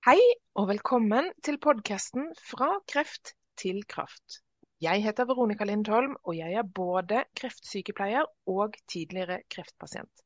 [0.00, 0.20] Hei
[0.56, 4.38] og velkommen til podkasten Fra kreft til kraft.
[4.80, 10.22] Jeg heter Veronica Lindholm, og jeg er både kreftsykepleier og tidligere kreftpasient.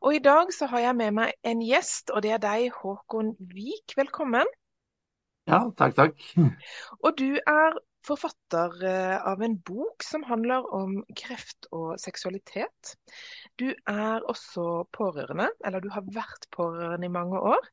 [0.00, 3.34] Og I dag så har jeg med meg en gjest, og det er deg, Håkon
[3.52, 3.92] Vik.
[4.00, 4.48] Velkommen.
[5.52, 6.24] Ja, takk, takk.
[7.04, 7.76] Og du er
[8.08, 12.94] forfatter eh, av en bok som handler om kreft og seksualitet.
[13.60, 17.68] Du er også pårørende, eller du har vært pårørende i mange år.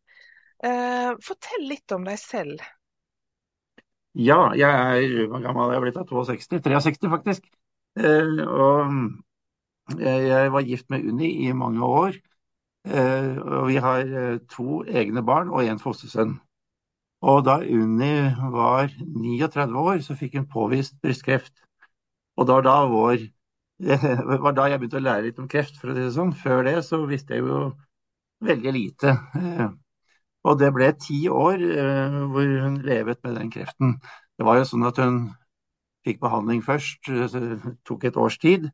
[0.65, 2.63] Eh, fortell litt om deg selv.
[4.17, 5.99] Ja, jeg er hvor gammel er jeg blitt?
[6.09, 6.61] 62?
[6.65, 7.45] 63 faktisk.
[7.99, 12.17] Eh, og jeg var gift med Unni i mange år.
[12.87, 16.37] Eh, og vi har to egne barn og en fostersønn.
[17.21, 18.11] Og da Unni
[18.53, 21.53] var 39 år, så fikk hun påvist brystkreft.
[22.37, 22.77] Og da, da,
[23.89, 26.33] det var da jeg begynte å lære litt om kreft, for å si det sånn.
[26.37, 27.67] Før det så visste jeg jo
[28.45, 29.17] veldig lite.
[30.47, 33.97] Og det ble ti år eh, hvor hun levet med den kreften.
[34.37, 35.21] Det var jo sånn at hun
[36.07, 38.69] fikk behandling først, eh, tok et års tid.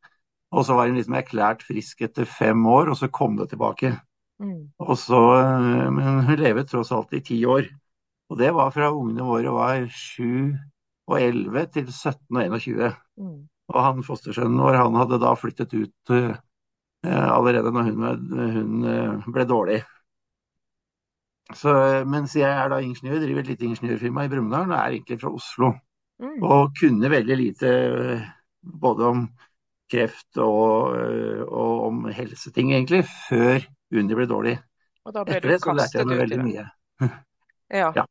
[0.54, 3.96] Og så var hun liksom erklært frisk etter fem år, og så kom det tilbake.
[4.44, 4.70] Mm.
[4.84, 7.70] Og så, eh, men hun levet tross alt i ti år.
[8.30, 10.54] Og det var fra ungene våre var sju
[11.10, 12.94] og elleve til 17 og 21.
[13.20, 13.40] Mm.
[13.74, 16.36] Og han fostersønnen vår han hadde da flyttet ut uh,
[17.04, 18.06] allerede når hun,
[18.56, 19.82] hun uh, ble dårlig.
[21.58, 21.74] Så,
[22.10, 25.32] mens jeg er da ingeniør, driver et lite ingeniørfirma i Brumunddal og er egentlig fra
[25.34, 25.74] Oslo.
[26.24, 26.40] Mm.
[26.46, 27.74] Og kunne veldig lite
[28.84, 29.24] både om
[29.92, 30.96] kreft og,
[31.46, 33.62] og, om helseting, egentlig, før
[33.94, 34.58] Unni ble dårlig.
[35.04, 36.68] Og da ble Etter det så lærte jeg meg veldig mye.
[37.74, 37.88] Ja.
[37.96, 38.04] ja.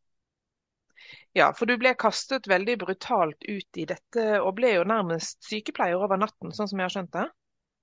[1.38, 1.46] ja.
[1.54, 6.18] for du ble kastet veldig brutalt ut i dette, og ble jo nærmest sykepleier over
[6.18, 7.26] natten, sånn som jeg har skjønt det?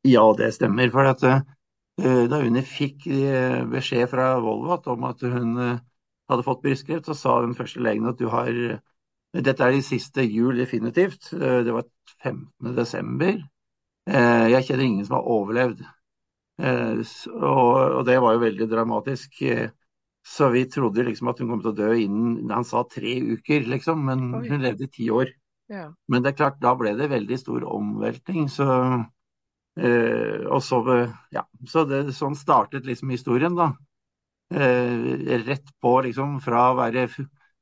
[0.09, 0.91] Ja, det stemmer.
[0.91, 1.39] For at Eh,
[2.31, 5.81] da Unni fikk eh, beskjed fra Volvat om at hun eh,
[6.31, 8.53] hadde fått brystkreft, så sa hun første legen at du har
[9.29, 11.27] Dette er de siste jul definitivt.
[11.37, 11.83] Det var
[12.23, 12.71] 15.
[12.73, 13.35] desember.
[14.09, 15.83] Jeg kjenner ingen som har overlevd.
[16.57, 19.37] Og det var jo veldig dramatisk.
[20.25, 23.69] Så vi trodde liksom at hun kom til å dø innen Han sa tre uker,
[23.69, 25.29] liksom, men hun levde i ti år.
[25.69, 25.91] Ja.
[26.09, 28.49] Men det er klart, da ble det veldig stor omveltning.
[28.49, 28.65] Så
[29.79, 30.81] Eh, og så,
[31.31, 33.71] ja, så det, sånn startet liksom historien, da.
[34.49, 37.07] Eh, rett på, liksom, fra å være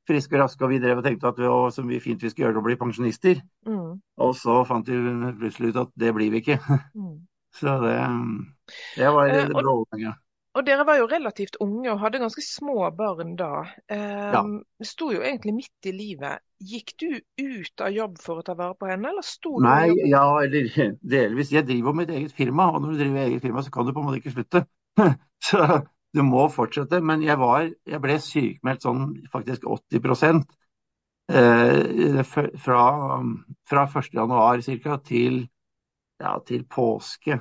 [0.08, 2.30] friske og raske, og vi drev og tenkte at vi, å, så mye fint vi
[2.32, 3.42] skulle gjøre det å bli pensjonister.
[3.68, 3.98] Mm.
[4.24, 5.00] Og så fant vi
[5.40, 6.60] plutselig ut at det blir vi ikke.
[6.96, 7.18] Mm.
[7.58, 7.94] Så det,
[8.98, 10.18] det var det blå overgangen.
[10.58, 13.62] Og dere var jo relativt unge og hadde ganske små barn da.
[13.94, 14.40] Eh, ja.
[14.82, 16.42] Sto jo egentlig midt i livet.
[16.58, 19.92] Gikk du ut av jobb for å ta vare på henne, eller sto du Nei,
[20.10, 20.66] ja, eller
[21.14, 21.52] delvis.
[21.54, 24.02] Jeg driver mitt eget firma, og når du driver eget firma, så kan du på
[24.02, 24.64] en måte ikke slutte.
[25.50, 25.68] så
[26.16, 26.98] du må fortsette.
[27.06, 30.42] Men jeg, var, jeg ble sykemeldt sånn faktisk 80%
[31.38, 32.82] eh, fra,
[33.70, 34.98] fra 1.1 ca.
[35.06, 35.38] Til,
[36.18, 37.38] ja, til påske.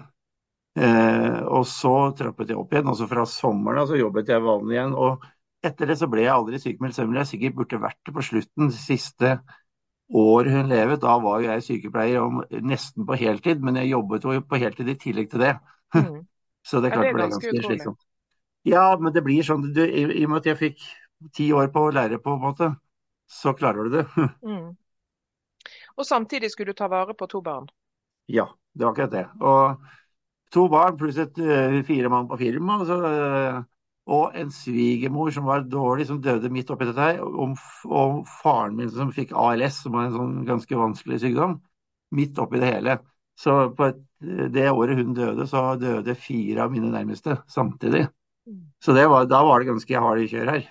[0.78, 2.90] Eh, og så trappet jeg opp igjen.
[2.92, 4.94] altså Fra sommeren så jobbet jeg vanlig igjen.
[4.94, 5.26] og
[5.66, 8.26] Etter det så ble jeg aldri sykemeldt, selv om jeg sikkert burde vært det på
[8.26, 8.70] slutten.
[8.70, 9.32] Det siste
[10.08, 14.38] år hun levet, da var jeg sykepleier om, nesten på heltid, men jeg jobbet jo
[14.46, 15.58] på heltid i tillegg til det.
[15.96, 16.26] Mm.
[16.68, 18.02] så det klart ble ganske, ganske slitsomt.
[18.68, 20.82] Ja, men det blir sånn du, i, i, og med at jeg fikk
[21.32, 22.68] ti år på å lære, på en måte,
[23.32, 24.04] så klarer du det.
[24.44, 24.66] mm.
[25.96, 27.70] Og samtidig skulle du ta vare på to barn?
[28.28, 29.24] Ja, det var akkurat det.
[29.40, 29.88] Og
[30.54, 32.80] to barn pluss et uh, fire mann på firma.
[32.82, 33.64] Altså, uh,
[34.08, 37.20] og en svigermor som var dårlig, som døde midt oppi dette her.
[37.24, 37.58] Og,
[37.90, 41.58] og, faren min som fikk ALS, som var en sånn ganske vanskelig sykdom.
[42.16, 43.00] Midt oppi det hele.
[43.38, 44.00] Så på et,
[44.54, 48.08] det året hun døde, så døde fire av mine nærmeste samtidig.
[48.80, 50.70] Så var, da var det ganske harde kjør her.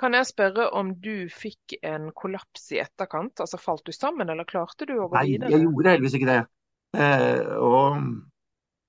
[0.00, 3.38] Kan jeg spørre om du fikk en kollaps i etterkant?
[3.40, 5.46] Altså Falt du sammen, eller klarte du å gå videre?
[5.46, 6.40] Nei, jeg gjorde heldigvis ikke det.
[6.98, 8.02] Eh, og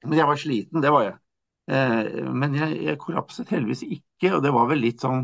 [0.03, 1.15] men jeg var sliten, det var jeg.
[1.71, 5.23] Eh, men jeg, jeg, kollapset heldigvis ikke, og det var vel litt sånn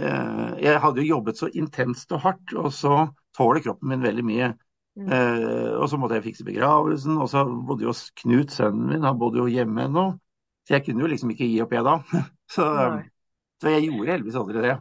[0.00, 3.06] eh, Jeg hadde jo jobbet så intenst og hardt, og så
[3.36, 4.52] tåler kroppen min veldig mye.
[4.96, 5.08] Mm.
[5.08, 9.20] Eh, og så måtte jeg fikse begravelsen, og så bodde jo Knut, sønnen min, han
[9.20, 10.06] bodde jo hjemme ennå.
[10.68, 11.98] Så jeg kunne jo liksom ikke gi opp, jeg da.
[12.52, 12.64] Så,
[13.62, 14.74] så jeg gjorde heldigvis aldri det.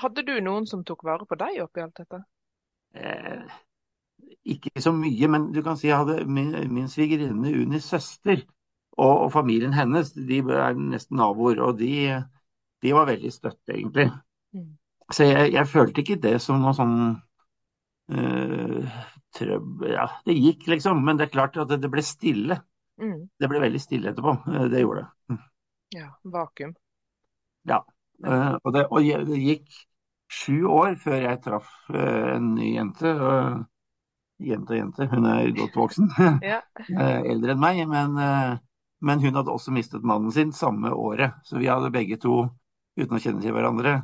[0.00, 2.20] Hadde du noen som tok vare på deg oppi alt dette?
[2.96, 3.42] Eh,
[4.44, 8.40] ikke så mye, men du kan si jeg hadde min, min svigerinne Unis søster
[8.96, 11.60] og, og, familien hennes, de er nesten naboer.
[11.64, 12.20] Og de,
[12.82, 14.10] de var veldig støtte, egentlig.
[14.56, 14.72] Mm.
[15.12, 16.96] Så jeg, jeg, følte ikke det som noe sånn
[18.14, 18.98] uh,
[19.36, 21.00] trøbbel Ja, det gikk, liksom.
[21.06, 22.60] Men det er klart at det, det ble stille.
[23.00, 23.30] Mm.
[23.40, 24.36] Det ble veldig stille etterpå.
[24.72, 25.40] Det gjorde det.
[25.96, 26.74] Ja, vakuum.
[27.66, 27.80] Ja.
[28.20, 29.00] Uh, og, det, og,
[29.30, 29.80] det, gikk
[30.30, 33.10] sju år før jeg traff uh, en ny jente.
[33.16, 33.62] Uh,
[34.40, 36.10] jente og jente, hun er godt voksen.
[36.52, 36.60] ja.
[36.88, 37.82] Eldre enn meg.
[37.90, 38.16] Men,
[39.00, 41.36] men, hun hadde også mistet mannen sin samme året.
[41.44, 42.42] Så vi hadde begge to,
[43.00, 44.00] uten å kjenne til hverandre,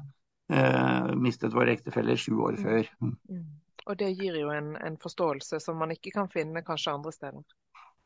[1.18, 2.90] mistet våre ektefeller sju år før.
[3.02, 3.46] Mm.
[3.86, 7.42] Og det gir jo en, en, forståelse som man ikke kan finne kanskje andre steder.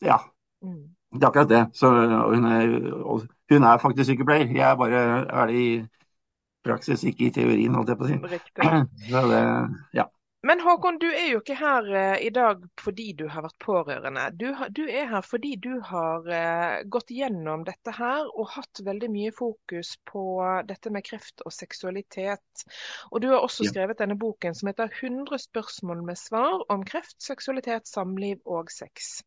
[0.04, 0.18] Ja,
[0.64, 0.82] mm.
[1.16, 1.62] det er akkurat det.
[1.76, 2.74] Så, hun, er,
[3.48, 4.52] hun, er, faktisk sykepleier.
[4.52, 5.64] Jeg er bare er i
[6.64, 8.18] praksis, ikke i teorien, holdt jeg på å si.
[8.34, 8.72] Riktig.
[9.32, 9.44] Det,
[9.96, 10.06] ja.
[10.42, 14.22] Men Håkon, du er jo ikke her eh, i dag fordi du har vært pårørende.
[14.40, 19.10] Du, du er her fordi du har eh, gått gjennom dette her og hatt veldig
[19.12, 20.24] mye fokus på
[20.68, 22.64] dette med kreft og seksualitet.
[23.10, 23.74] Og du har også ja.
[23.74, 29.20] skrevet denne boken som heter '100 spørsmål med svar om kreft, seksualitet, samliv og sex'.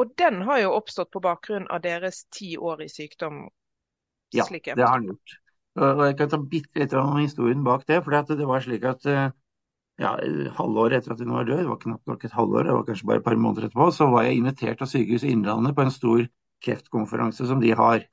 [0.00, 3.48] Og den har jo oppstått på bakgrunn av deres ti år i sykdom.
[4.32, 5.40] Ja, det har den gjort.
[5.76, 8.04] Og jeg kan ta bitte litt om historien bak det.
[8.04, 9.32] for det var slik at eh,
[10.00, 10.12] ja,
[10.58, 13.08] halvåret etter at hun var død, det var knapt nok et halvår, det var kanskje
[13.08, 16.26] bare et par måneder etterpå, så var jeg invitert av Sykehuset Innlandet på en stor
[16.64, 18.04] kreftkonferanse som de har.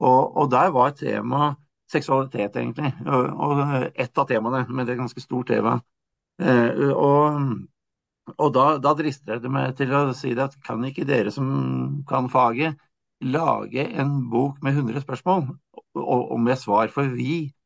[0.00, 1.54] Og, og der var tema
[1.92, 2.92] seksualitet, egentlig.
[3.06, 3.62] Og, og,
[3.94, 5.78] ett av temaene, men det er et ganske stort tema.
[6.40, 7.38] Eh, og,
[8.36, 11.48] og da, da drister jeg meg til å si det at kan ikke dere som
[12.08, 12.78] kan faget,
[13.24, 15.48] lage en bok med 100 spørsmål
[15.98, 16.92] og, og med svar?
[16.94, 17.57] For vi Eh,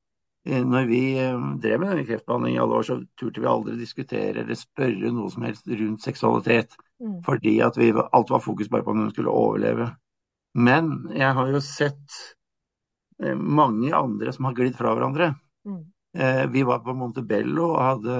[0.43, 4.43] når vi eh, drev med denne kreftbehandling i alle år, så turte vi aldri diskutere
[4.43, 6.75] eller spørre noe som helst rundt seksualitet.
[7.03, 7.21] Mm.
[7.27, 9.93] Fordi at vi, alt var fokus bare på om hun skulle overleve.
[10.59, 12.19] Men jeg har jo sett
[13.23, 15.35] eh, mange andre som har glidd fra hverandre.
[15.69, 15.83] Mm.
[16.53, 18.15] Vi var på Montebello og hadde,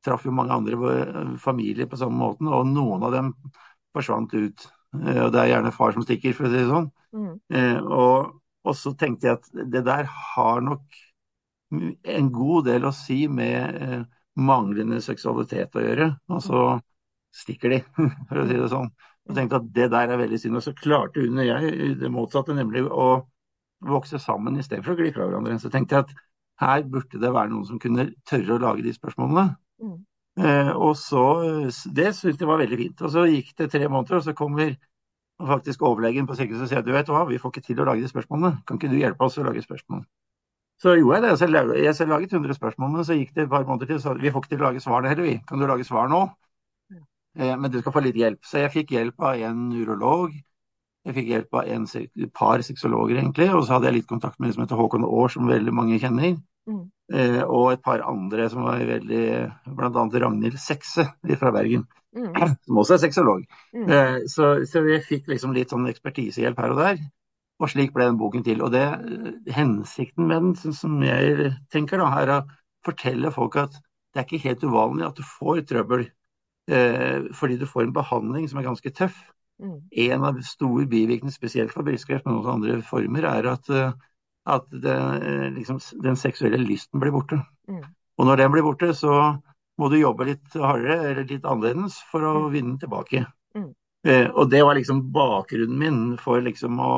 [0.00, 3.26] traff jo mange andre familier på samme måten, og noen av dem
[3.92, 4.64] forsvant ut.
[4.96, 6.86] Og det er gjerne far som stikker, for å si det sånn.
[7.12, 7.34] Mm.
[7.98, 8.30] Og,
[8.64, 10.86] og så tenkte jeg at det der har nok
[11.70, 14.02] en god del å si med eh,
[14.36, 16.10] manglende seksualitet å gjøre.
[16.32, 16.64] Og så
[17.36, 17.80] stikker de,
[18.28, 18.90] for å si det sånn.
[19.26, 20.60] Og tenkte at det der er veldig synd.
[20.60, 23.08] Og så klarte hun og jeg det motsatte, nemlig å
[23.86, 25.58] vokse sammen istedenfor å gli fra hverandre.
[25.60, 26.14] Så tenkte jeg at
[26.62, 29.48] her burde det være noen som kunne tørre å lage de spørsmålene.
[29.82, 29.96] Mm.
[30.36, 31.24] Eh, og så,
[31.92, 33.02] Det syntes jeg var veldig fint.
[33.02, 34.76] Og så gikk det tre måneder, og så kommer
[35.36, 38.04] faktisk overlegen på sykehuset og sier du vet hva, vi får ikke til å lage
[38.04, 38.62] de spørsmålene.
[38.64, 40.06] Kan ikke du hjelpe oss å lage spørsmål?
[40.82, 41.36] Så gjorde jeg det.
[41.38, 44.00] Så jeg, jeg selv laget 100 spørsmål, men så gikk det et par måneder til.
[44.02, 45.38] Så vi får ikke til å lage svarene heller, vi.
[45.48, 46.26] Kan du lage svar nå?
[47.38, 48.42] Eh, men du skal få litt hjelp.
[48.44, 50.34] Så jeg fikk hjelp av en urolog.
[51.06, 53.48] Jeg fikk hjelp av en, et par sexologer, egentlig.
[53.54, 56.00] Og så hadde jeg litt kontakt med en som heter Håkon Aar, som veldig mange
[56.02, 56.36] kjenner.
[56.66, 56.84] Mm.
[57.14, 59.26] Eh, og et par andre som var veldig
[59.78, 61.06] Blant annet Ragnhild Sekse
[61.38, 61.86] fra Bergen.
[62.16, 62.32] Mm.
[62.66, 63.44] Som også er sexolog.
[63.76, 63.86] Mm.
[63.86, 67.04] Eh, så, så jeg fikk liksom litt sånn ekspertisehjelp her og der.
[67.56, 68.60] Og slik ble den boken til.
[68.64, 68.84] Og det,
[69.56, 72.42] Hensikten med den, som jeg tenker, da, er å
[72.86, 73.78] fortelle folk at
[74.16, 76.06] det er ikke helt uvanlig at du får trøbbel
[76.72, 79.16] eh, fordi du får en behandling som er ganske tøff.
[79.62, 79.78] Mm.
[80.08, 83.92] En av store bivirkningene, spesielt for brystkreft, men også andre former, er at, eh,
[84.56, 87.40] at det, eh, liksom, den seksuelle lysten blir borte.
[87.68, 87.84] Mm.
[88.16, 89.36] Og når den blir borte, så
[89.76, 92.52] må du jobbe litt hardere eller litt annerledes for å mm.
[92.52, 93.26] vinne den tilbake.
[93.56, 93.70] Mm.
[94.08, 96.92] Eh, og det var liksom bakgrunnen min for liksom å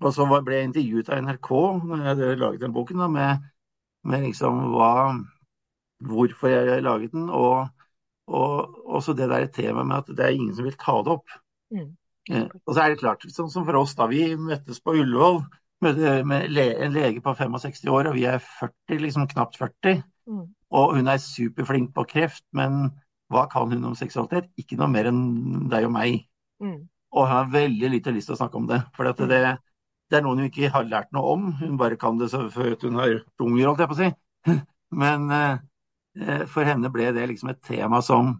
[0.00, 1.50] og så ble jeg intervjuet av NRK
[1.88, 3.46] når jeg laget den boken, da, med,
[4.08, 4.92] med liksom hva,
[6.06, 7.68] hvorfor jeg laget den, og,
[8.30, 11.34] og også det der temaet med at det er ingen som vil ta det opp.
[11.74, 11.90] Mm.
[12.30, 15.42] Eh, og så er det klart, sånn som for oss da, vi møttes på Ullevål
[15.84, 20.02] med, med le, en lege på 65 år, og vi er 40, liksom knapt 40.
[20.30, 20.46] Mm.
[20.78, 22.92] Og hun er superflink på kreft, men
[23.32, 24.50] hva kan hun om seksualitet?
[24.60, 26.22] Ikke noe mer enn deg og meg.
[26.62, 26.84] Mm.
[27.16, 28.82] Og har veldig lite lyst til å snakke om det.
[28.96, 29.64] For det, mm
[30.08, 31.48] det er noen hun ikke har lært noe om.
[31.60, 34.10] Hun bare kan det at hun har unger, holdt jeg på å si.
[35.02, 38.36] Men eh, for henne ble det liksom et tema som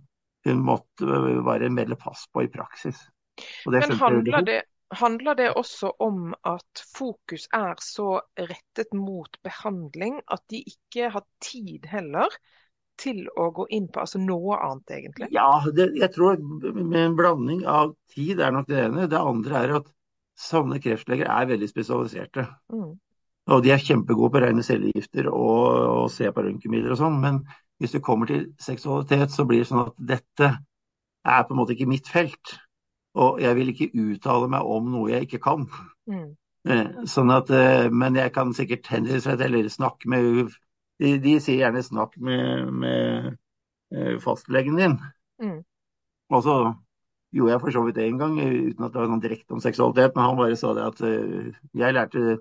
[0.49, 3.01] hun måtte bare melde pass på i praksis.
[3.69, 4.63] Men handler det,
[4.97, 11.27] handler det også om at fokus er så rettet mot behandling at de ikke har
[11.45, 12.33] tid heller
[12.99, 15.29] til å gå inn på altså noe annet, egentlig?
[15.35, 19.07] Ja, det, jeg tror med en blanding av tid er nok det ene.
[19.11, 19.93] Det andre er at
[20.39, 22.47] sånne kreftleger er veldig spesialiserte.
[22.73, 22.95] Mm.
[23.49, 25.67] Og de er kjempegode på å regne cellegifter og,
[26.05, 27.21] og se på røntgenbilder og sånn.
[27.23, 27.43] Men
[27.81, 30.51] hvis du kommer til seksualitet, så blir det sånn at dette
[31.29, 32.59] er på en måte ikke mitt felt.
[33.19, 35.65] Og jeg vil ikke uttale meg om noe jeg ikke kan.
[36.11, 36.29] Mm.
[36.69, 40.53] Eh, sånn at, eh, men jeg kan sikkert henvise eller snakke med
[40.99, 43.37] de, de, sier gjerne 'snakk med, med
[43.95, 44.99] eh, fastlegen din'.
[45.41, 45.63] Mm.
[46.35, 46.57] Og så
[47.35, 50.15] gjorde jeg for så vidt en gang, uten at det var noe direkte om seksualitet.
[50.17, 52.39] Men han bare sa det at uh, jeg lærte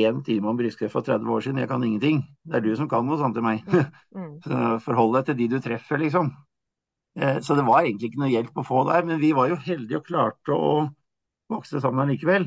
[0.00, 1.58] én time om brystkreft for 30 år siden.
[1.58, 2.22] Jeg kan ingenting.
[2.46, 3.64] Det er du som kan noe sånt til meg.
[4.14, 4.36] Mm.
[4.46, 6.30] Så forhold deg til de du treffer, liksom.
[7.18, 9.58] Eh, Så det var egentlig ikke noe hjelp å få der, men vi var jo
[9.58, 10.70] heldige og klarte å
[11.50, 12.46] vokse sammen allikevel.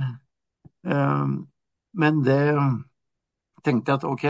[0.87, 1.27] Eh,
[1.93, 2.39] Men det
[3.63, 4.25] tenkte jeg at ok,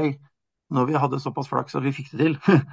[0.74, 2.38] når vi hadde såpass flaks at vi fikk det til,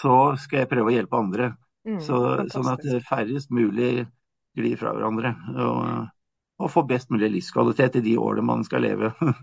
[0.00, 1.50] så skal jeg prøve å hjelpe andre.
[1.86, 2.00] Mm.
[2.02, 2.20] Så,
[2.52, 4.06] sånn at færrest mulig
[4.56, 5.34] glir fra hverandre.
[5.54, 5.82] Og,
[6.62, 9.12] og får best mulig livskvalitet i de årene man skal leve.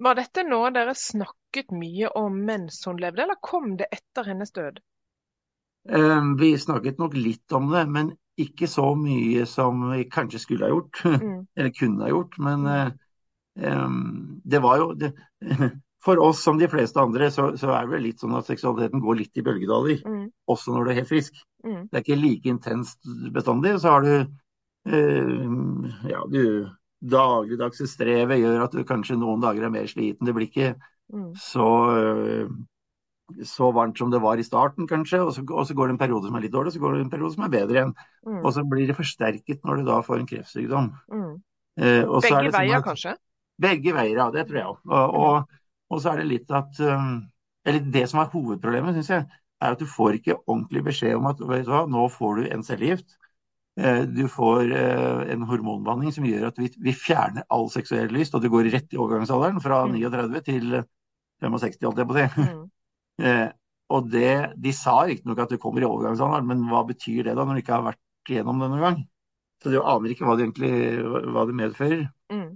[0.00, 4.52] Var dette noe dere snakket mye om mens hun levde, eller kom det etter hennes
[4.56, 4.80] død?
[5.88, 10.66] Eh, Vi snakket nok litt om det, men ikke så mye som vi kanskje skulle
[10.66, 11.02] ha gjort.
[11.20, 11.44] Mm.
[11.56, 12.38] Eller kunne ha gjort.
[12.40, 12.66] Men
[13.60, 15.12] um, det var jo det,
[16.00, 19.02] For oss som de fleste andre, så, så er det vel litt sånn at seksualiteten
[19.04, 19.98] går litt i bølgedaler.
[20.06, 20.22] Mm.
[20.48, 21.34] Også når du er helt frisk.
[21.64, 21.82] Mm.
[21.90, 23.74] Det er ikke like intenst bestandig.
[23.82, 24.14] Så har du
[24.88, 30.26] eh, ja, du dagligdagse strevet gjør at du kanskje noen dager er mer sliten.
[30.28, 30.74] Det blir ikke
[31.10, 31.32] Mm.
[31.34, 31.64] så,
[31.98, 32.46] eh,
[33.42, 35.18] så varmt som det var i starten, kanskje.
[35.26, 37.00] Og så, og så går det en periode som er litt dårlig, så går det
[37.02, 37.94] en periode som er bedre igjen.
[38.26, 38.36] Mm.
[38.44, 40.86] Og så blir det forsterket når du da får en kreftsykdom.
[41.10, 41.32] Mm.
[41.82, 43.16] Eh, og så er Begge veier, sånn veier, at- kanskje?
[43.60, 44.30] Begge veier, ja.
[44.30, 44.78] Det tror jeg òg.
[44.86, 45.59] Og, og,
[45.90, 47.20] og så er det litt at um,
[47.66, 49.24] Eller det som er hovedproblemet, syns jeg,
[49.60, 52.46] er at du får ikke ordentlig beskjed om at vet du hva, nå får du
[52.54, 53.16] en cellegift.
[53.78, 58.34] Eh, Du får eh, en hormonbehandling som gjør at vi, vi fjerner all seksuell lyst,
[58.34, 59.98] og du går rett i overgangsalderen fra Mm.
[60.00, 60.66] 39 til
[61.44, 62.28] 65, holdt jeg på å si.
[62.50, 62.68] Mm.
[63.20, 63.48] Eh,
[63.92, 67.44] Og det, de sa riktignok at du kommer i overgangsalderen, men hva betyr det da
[67.44, 69.00] når du ikke har vært igjennom det noen gang?
[69.60, 70.70] Så du aner ikke hva det egentlig
[71.34, 72.04] hva det medfører.
[72.32, 72.46] Mm.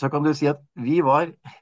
[0.00, 1.58] Så kan du si at vi var eh,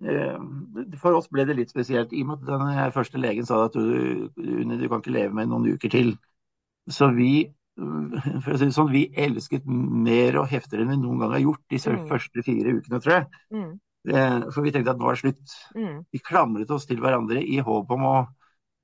[0.00, 3.76] For oss ble det litt spesielt, i og med at den første legen sa at
[3.76, 6.14] du, du kan ikke leve med noen uker til.
[6.90, 11.44] Så vi å si sånn, vi elsket mer og heftigere enn vi noen gang har
[11.44, 12.02] gjort de Mm.
[12.10, 13.26] første fire ukene, tror jeg.
[13.54, 13.70] Mm.
[14.10, 15.54] Eh, For vi tenkte at nå er det slutt.
[15.76, 16.04] Mm.
[16.12, 18.16] Vi klamret oss til hverandre i håp om å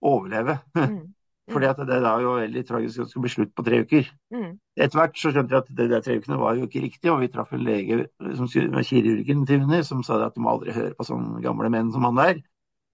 [0.02, 0.58] overleve.
[0.76, 1.14] Mm.
[1.52, 4.08] Fordi at det er jo veldig tragisk at det skulle bli slutt på tre uker.
[4.34, 4.48] Mm.
[4.76, 7.20] Etter hvert så skjønte jeg at de der tre ukene var jo ikke riktig, og
[7.22, 7.98] vi traff en lege
[8.34, 11.70] som med kirurgen til henne, som sa at du må aldri høre på sånne gamle
[11.70, 12.42] menn som han der.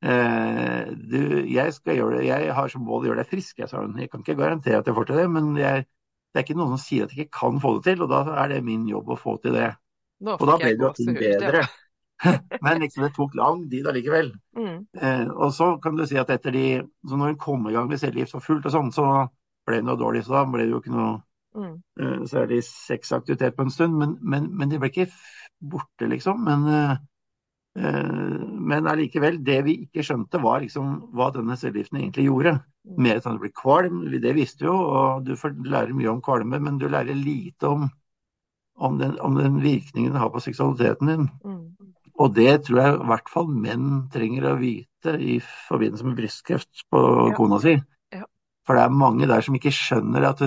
[0.02, 3.96] Eh, du, jeg det, jeg har som mål å gjøre deg frisk, jeg sa hun.
[4.02, 6.74] Jeg kan ikke garantere at jeg får til det, men jeg, det er ikke noen
[6.74, 9.14] som sier at jeg ikke kan få det til, og da er det min jobb
[9.14, 9.70] å få til det.
[10.22, 11.14] Nå Og da ble det jo ting.
[11.16, 11.64] Det bedre.
[11.64, 11.78] var-
[12.64, 14.32] Men liksom det tok lang tid allikevel.
[14.58, 14.78] Mm.
[14.94, 16.66] Eh, og så kan du si at etter de
[17.08, 19.06] Så når hun kom i gang med cellegift for fullt og sånn, så
[19.66, 20.24] ble det noe dårlig.
[20.26, 21.20] Så da ble det jo ikke noe
[21.52, 21.82] Mm.
[22.00, 23.96] eh, særlig sexaktivitet på en stund.
[23.98, 25.08] Men, men, men de ble ikke
[25.60, 26.44] borte, liksom.
[26.46, 26.94] Men, eh,
[27.76, 32.54] eh, men allikevel, det vi ikke skjønte, var liksom hva denne cellegiften egentlig gjorde.
[32.88, 33.02] Mm.
[33.06, 36.22] Mer sånn at du blir kvalm, det visste jo, og du får lære mye om
[36.24, 37.90] kvalme, men du lærer lite om,
[38.76, 41.28] om, den, om den virkningen det har på seksualiteten din.
[41.44, 41.66] Mm.
[42.22, 45.38] Og det tror jeg i hvert fall menn trenger å vite i
[45.68, 47.00] forbindelse med brystkreft på
[47.30, 47.32] Ja.
[47.36, 47.74] kona si.
[48.14, 48.26] Ja.
[48.66, 50.44] For det er mange der som ikke skjønner at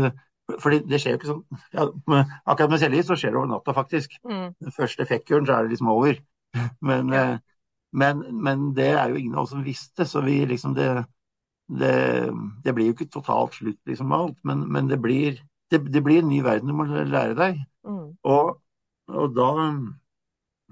[0.61, 3.47] For det, skjer jo ikke sånn ja, med, Akkurat med cellegift så skjer det over
[3.49, 4.11] natta, faktisk.
[4.29, 4.53] Mm.
[4.61, 6.19] Den første fekkuren så er det liksom over.
[6.85, 7.09] Men,
[7.91, 10.89] men, men det er jo ingen av oss som visste, så vi liksom det,
[11.81, 11.95] det,
[12.63, 15.41] det blir jo ikke totalt slutt liksom med alt, men, men det, blir,
[15.73, 17.61] det, det blir en ny verden du må lære deg.
[17.87, 18.13] Mm.
[18.23, 18.55] Og,
[19.09, 19.49] og da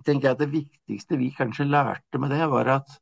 [0.05, 2.99] tenker jeg at det viktigste vi kanskje lærte med det, var at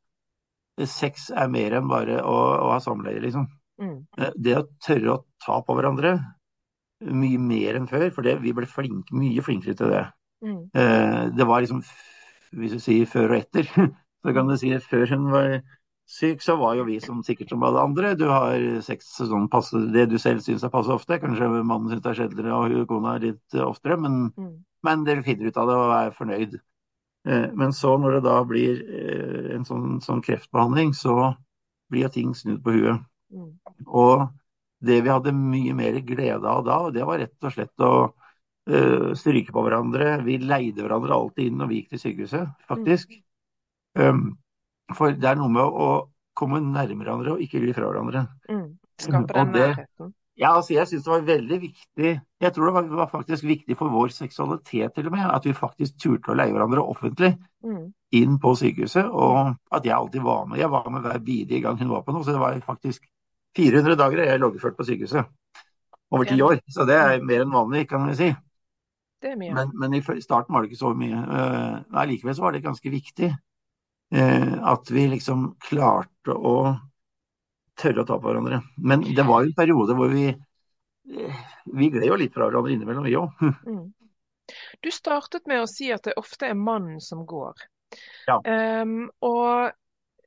[0.88, 3.46] sex er mer enn bare å, å ha samleie, liksom.
[3.82, 3.98] Mm.
[4.18, 6.14] Eh, Det å tørre å ta på hverandre,
[7.02, 10.02] mye mer enn før, for det, vi ble flinke, mye flinkere til det.
[10.46, 10.58] Mm.
[10.74, 11.82] Eh, Det var liksom,
[12.56, 13.68] hvis du sier før og etter,
[14.22, 15.60] så kan du si at før hun var
[16.12, 18.14] syk, så var jo vi som sikkert som alle andre.
[18.18, 21.18] Du har sex sånn passe, det du selv syns er passe ofte.
[21.22, 24.52] Kanskje mannen syns det er sjeldnere og kona litt oftere, men Mm.
[24.82, 26.60] men dere finner ut av det og er fornøyd.
[27.28, 31.34] Eh, Men så når det da blir eh, en sånn, sånn kreftbehandling, så
[31.92, 33.02] blir ting snudd på huet.
[33.32, 33.52] Mm.
[33.86, 34.28] Og
[34.82, 37.92] det vi hadde mye mer glede av da, det var rett og slett å
[38.66, 40.16] eh, stryke på hverandre.
[40.26, 43.14] Vi leide hverandre alltid inn når vi gikk til sykehuset, faktisk.
[43.98, 44.38] Um,
[44.96, 45.88] for det er noe med å
[46.38, 48.24] komme nærmere hverandre og ikke gli fra hverandre.
[48.48, 48.66] Mm.
[49.02, 50.12] Skaper den nærheten.
[50.42, 53.76] Ja, altså jeg syns det var veldig viktig Jeg tror det var, var faktisk viktig
[53.78, 57.92] for vår seksualitet til og med, at vi faktisk turte å leie hverandre offentlig Mm.
[58.10, 60.58] inn på sykehuset, og at jeg alltid var med.
[60.58, 63.04] Jeg var med hver bidige gang hun var på noe, så det var faktisk
[63.56, 65.28] 400 dager jeg loggført på sykehuset.
[66.10, 68.32] Over ti år, så det er mer enn vanlig, kan vi si.
[69.22, 69.38] Det er.
[69.38, 71.22] Men, men i starten var det ikke så mye.
[71.94, 76.56] Nei, likevel så var det ganske viktig eh, at vi liksom klarte å
[77.78, 78.62] tørre å ta på hverandre.
[78.78, 80.30] Men det var jo en periode hvor vi
[81.64, 83.42] vi gled jo litt fra hverandre innimellom, vi òg.
[83.66, 83.90] Mm.
[84.82, 87.62] Du startet med å si at det ofte er mannen som går.
[88.26, 88.40] Ja.
[88.82, 89.70] Um, og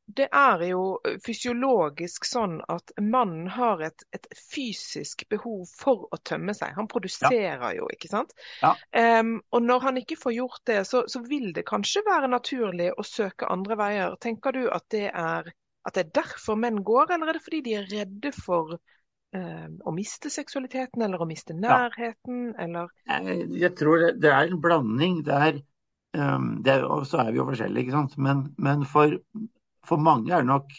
[0.06, 0.84] det er jo
[1.26, 6.74] fysiologisk sånn at mannen har et, et fysisk behov for å tømme seg.
[6.78, 7.74] Han produserer ja.
[7.82, 8.34] jo, ikke sant.
[8.64, 8.74] Ja.
[9.20, 12.92] Um, og når han ikke får gjort det, så, så, vil det kanskje være naturlig
[12.96, 14.18] å søke andre veier.
[14.22, 15.52] Tenker du at det er,
[15.86, 19.68] at det er derfor menn går, eller er det fordi de er redde for eh,
[19.86, 22.66] å miste seksualiteten, eller å miste nærheten, ja.
[22.66, 25.22] eller Jeg tror det, er en blanding.
[25.28, 25.64] Det er
[26.16, 28.18] Um, det, og så er vi jo forskjellige, ikke sant.
[28.22, 29.18] Men, men for,
[29.88, 30.76] for, mange er det nok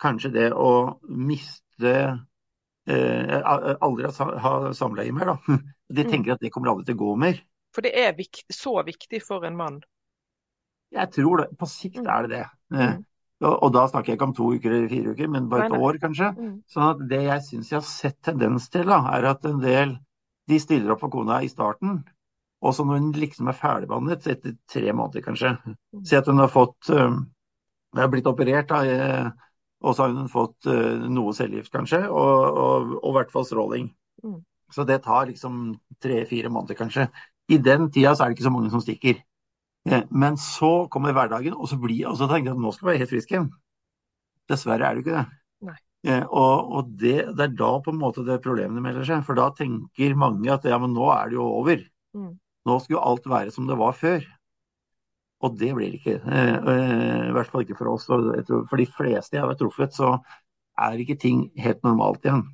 [0.00, 1.94] kanskje det å miste
[2.86, 3.40] eh,
[3.82, 5.58] Aldri ha samleie mer, da.
[5.96, 6.10] De mm.
[6.12, 7.40] tenker at det kommer aldri til å gå mer.
[7.74, 9.80] For det er vikt, så viktig for en mann?
[10.94, 11.48] Jeg tror det.
[11.58, 12.10] På sikt mm.
[12.14, 12.44] er det det.
[12.76, 13.02] Eh, mm.
[13.40, 15.78] Og, da snakker jeg ikke om to uker eller fire uker, men bare et nei,
[15.80, 15.86] nei.
[15.88, 16.26] år, kanskje.
[16.36, 16.54] Mm.
[16.68, 19.94] Sånn at det jeg syns jeg har sett tendens til, da, er at en del
[20.50, 22.02] de stiller opp for kona i starten.
[22.60, 26.02] Og så når hun liksom er ferdigbehandlet, etter tre måneder kanskje mm.
[26.04, 27.22] Si at hun har fått Hun
[27.96, 29.30] har blitt operert, da, eh,
[29.80, 33.88] og så har hun fått uh, noe cellegift kanskje, og, i hvert fall stråling.
[34.22, 34.36] Mm.
[34.70, 35.72] Så det tar liksom
[36.04, 37.08] tre-fire måneder kanskje.
[37.50, 39.18] I den tida så er det ikke så mange som stikker.
[39.90, 42.86] Eh, men så kommer hverdagen, og så, blir, og så tenker jeg at nå skal
[42.86, 43.48] jeg være helt frisk igjen.
[44.50, 45.26] Dessverre er det ikke det.
[46.08, 49.24] Eh, og, og det, det, er da på en måte det problemet melder seg.
[49.26, 51.82] For da tenker mange at ja, men nå er det jo over.
[52.16, 52.36] Mm.
[52.68, 54.24] Nå skulle alt være som det var før.
[55.40, 56.18] Og det blir det ikke.
[56.20, 58.06] Eh, I hvert fall ikke for oss.
[58.08, 60.18] For de fleste jeg har truffet, så
[60.80, 62.46] er ikke ting helt normalt igjen.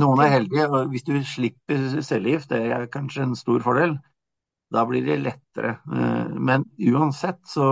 [0.00, 0.68] Noen er heldige.
[0.68, 3.96] og Hvis du slipper cellegift, det er kanskje en stor fordel,
[4.70, 5.76] da blir det lettere.
[5.90, 7.66] Eh, men uansett så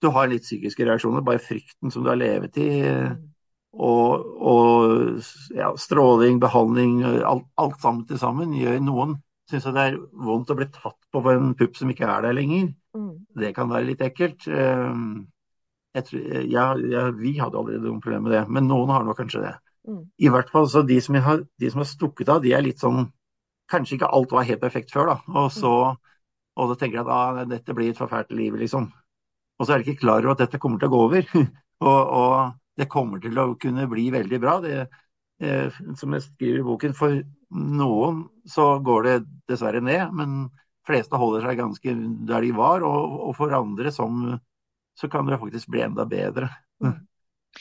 [0.00, 1.24] du har litt psykiske reaksjoner.
[1.24, 2.70] Bare frykten som du har levet i.
[3.70, 5.18] Og, og
[5.54, 9.18] ja, stråling, behandling, alt, alt, sammen til sammen gjør noen
[9.50, 12.36] syns det er vondt å bli tatt på på en pupp som ikke er der
[12.36, 12.70] lenger.
[12.96, 13.12] Mm.
[13.42, 14.46] Det kan være litt ekkelt.
[14.46, 15.26] Ehm,
[15.96, 19.44] tror, ja, ja, vi hadde aldri noen problemer med det, men noen har nok kanskje
[19.46, 19.54] det.
[19.88, 20.04] Mm.
[20.18, 22.82] I hvert fall så de som, har, de som har stukket av, de er litt
[22.82, 23.08] sånn
[23.70, 25.34] Kanskje ikke alt var helt perfekt før, da.
[25.38, 25.72] Og så
[26.58, 28.88] og da tenker jeg at ah, dette blir et forferdelig liv, liksom.
[29.60, 31.28] Og så er de ikke klar over at dette kommer til å gå over.
[31.86, 34.54] og, og, det kommer til å kunne bli veldig bra.
[34.64, 34.76] Det,
[35.44, 37.18] eh, som jeg skriver i boken, for
[37.52, 39.16] noen så går det
[39.50, 40.46] dessverre ned, men
[40.88, 41.94] fleste holder seg ganske
[42.30, 42.86] der de var.
[42.86, 44.22] Og, og for andre som,
[44.96, 46.48] så kan det faktisk bli enda bedre.
[46.80, 46.96] Mm.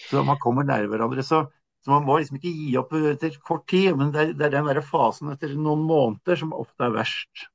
[0.08, 1.26] Så man kommer nær hverandre.
[1.26, 1.44] Så,
[1.84, 4.58] så, man må liksom ikke gi opp etter kort tid, men det er, det er
[4.60, 7.50] den der fasen etter noen måneder som ofte er verst.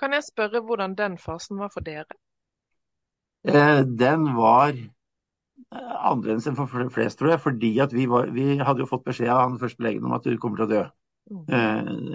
[0.00, 2.18] Kan jeg spørre hvordan den fasen var for dere?
[3.44, 7.42] Eh, den var eh, annerledes enn for flest, tror jeg.
[7.44, 10.36] Fordi vi, var, vi, hadde jo fått beskjed av han første legen om at du
[10.40, 10.84] kommer til å dø.
[11.24, 11.46] Mm.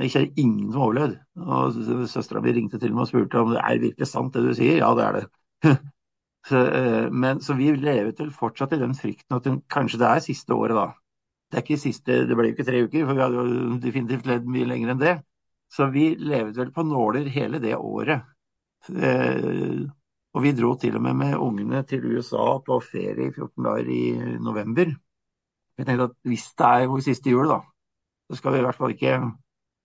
[0.03, 1.15] jeg kjenner ingen som overlevde.
[1.41, 1.77] Og
[2.11, 4.81] Søstera mi ringte til meg og spurte om det er virkelig sant det du sier.
[4.83, 5.23] Ja, det er det.
[6.49, 10.09] så, eh, men, så vi levet vel fortsatt i den frykten at den, kanskje det
[10.09, 10.87] er siste året, da.
[11.49, 14.29] Det, er ikke siste, det ble jo ikke tre uker, for vi hadde jo definitivt
[14.29, 15.15] ledd mye lenger enn det.
[15.69, 18.25] Så vi levde vel på nåler hele det året.
[18.89, 19.85] Eh,
[20.33, 23.89] og vi dro til og med med ungene til USA på ferie i 14 dager
[23.89, 24.03] i
[24.39, 24.93] november.
[25.77, 27.61] Vi tenkte at hvis det er vår siste jul, da,
[28.29, 29.13] så skal vi i hvert fall ikke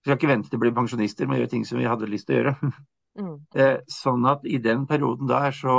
[0.05, 2.29] vi skal ikke vente til å bli pensjonister men gjøre ting som vi hadde lyst
[2.29, 2.57] til å gjøre.
[3.15, 3.37] Mm.
[3.55, 5.75] Eh, sånn at i den perioden der så,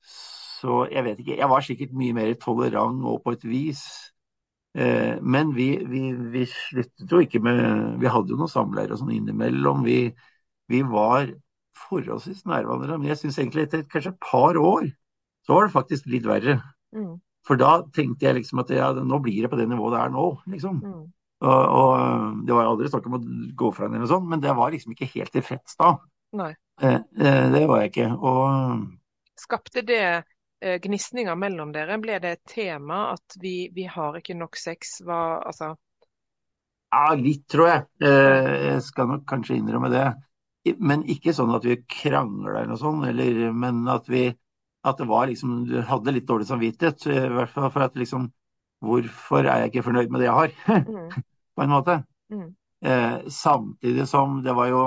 [0.00, 1.36] så Jeg vet ikke.
[1.36, 3.82] Jeg var sikkert mye mer tolerant og på et vis.
[4.78, 6.02] Eh, men vi, vi,
[6.34, 9.82] vi, sluttet jo ikke med Vi hadde jo noen samleier og sånn innimellom.
[9.86, 10.02] Vi,
[10.70, 11.32] vi var
[11.88, 12.98] forholdsvis nær hverandre.
[13.00, 14.90] Men jeg syns egentlig etter kanskje et par år
[15.46, 16.60] så var det faktisk litt verre.
[16.94, 17.16] Mm.
[17.48, 20.14] For da tenkte jeg liksom at ja, nå blir det på det nivået det er
[20.14, 20.82] nå, liksom.
[20.84, 21.04] Mm.
[21.40, 23.22] Og, og, Det var aldri snakk om å
[23.56, 25.94] gå fra henne, eller sånn, men det var liksom ikke helt tilfreds da.
[26.36, 26.50] Nei.
[26.84, 28.10] Eh, eh, det var jeg ikke.
[28.20, 28.84] Og...
[29.40, 30.28] Skapte det eh,
[30.60, 31.96] gnisninger mellom dere?
[32.02, 34.98] Ble det et tema at vi, vi har ikke nok sex?
[35.06, 35.74] Hva, altså...
[36.90, 37.82] Ja, litt, tror jeg.
[38.02, 40.06] Eh, jeg skal nok kanskje innrømme det.
[40.82, 44.26] Men ikke sånn at vi krangla eller noe sånt, eller, men at vi
[44.82, 47.04] at det var liksom, du hadde litt dårlig samvittighet.
[47.12, 48.30] I hvert fall for at liksom
[48.80, 50.52] Hvorfor er jeg ikke fornøyd med det jeg har?
[50.88, 51.24] Mm.
[51.58, 51.94] på en måte.
[52.32, 52.46] Mm.
[52.80, 54.80] Eh, samtidig som det var jo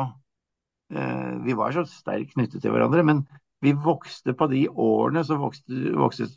[0.90, 3.22] eh, Vi var så sterkt knyttet til hverandre, men
[3.63, 6.28] vi vokste på de årene så vokste, vokste,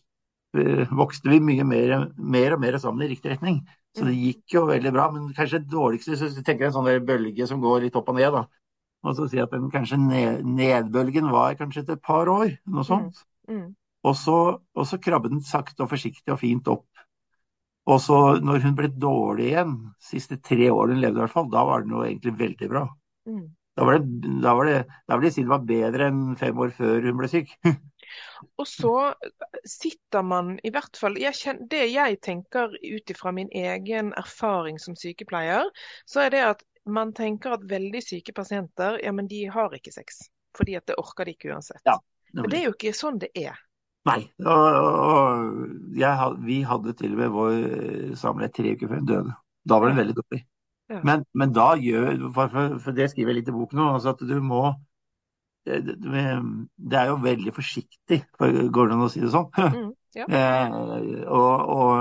[0.58, 3.62] eh, vokste vi mye mer, mer, og mer sammen i riktig retning.
[3.96, 4.20] Så det mm.
[4.26, 5.08] gikk jo veldig bra.
[5.14, 8.30] Men kanskje det dårligste du tenker en sånn bølge som går litt opp og ned,
[8.36, 8.44] da.
[9.06, 12.88] Og så si at den kanskje ned, nedbølgen var kanskje et par år, noe mm.
[12.88, 13.26] sånt.
[13.48, 13.58] Mm.
[13.58, 13.66] Mm.
[14.06, 14.38] Og, så,
[14.74, 16.86] og så krabbet den sakte og forsiktig og fint opp
[17.86, 21.46] og så når hun ble dårlig igjen, siste tre årene hun levde i hvert fall,
[21.52, 22.82] da var den jo egentlig veldig bra.
[23.30, 23.44] Mm.
[23.76, 24.76] Da, var det, da, var det,
[25.08, 27.50] da vil jeg si det var bedre enn fem år før hun ble syk.
[28.60, 28.94] Og så
[29.68, 34.80] sitter man i hvert fall jeg kjenner, Det jeg tenker ut ifra min egen erfaring
[34.80, 35.68] som sykepleier,
[36.08, 39.92] så er det at man tenker at veldig syke pasienter ja, men de har ikke
[39.92, 40.24] sex.
[40.56, 41.82] Fordi at det orker de ikke uansett.
[41.84, 41.98] Ja,
[42.32, 43.58] men det er jo ikke sånn det er.
[44.06, 44.22] Nei.
[44.46, 47.56] Og, og jeg, vi hadde til og med vår
[48.16, 49.40] samlet tre uker før hun døde.
[49.66, 50.46] Da var det veldig dårlig.
[50.92, 51.01] Ja.
[51.03, 54.20] Men, men, da gjør for, for, det skriver jeg litt i boken òg, altså at
[54.22, 54.68] du må
[55.66, 59.51] det, det, er jo veldig forsiktig, går det an å si det sånn?
[59.77, 60.27] Mm, ja.
[60.31, 60.77] eh,
[61.27, 61.96] og, og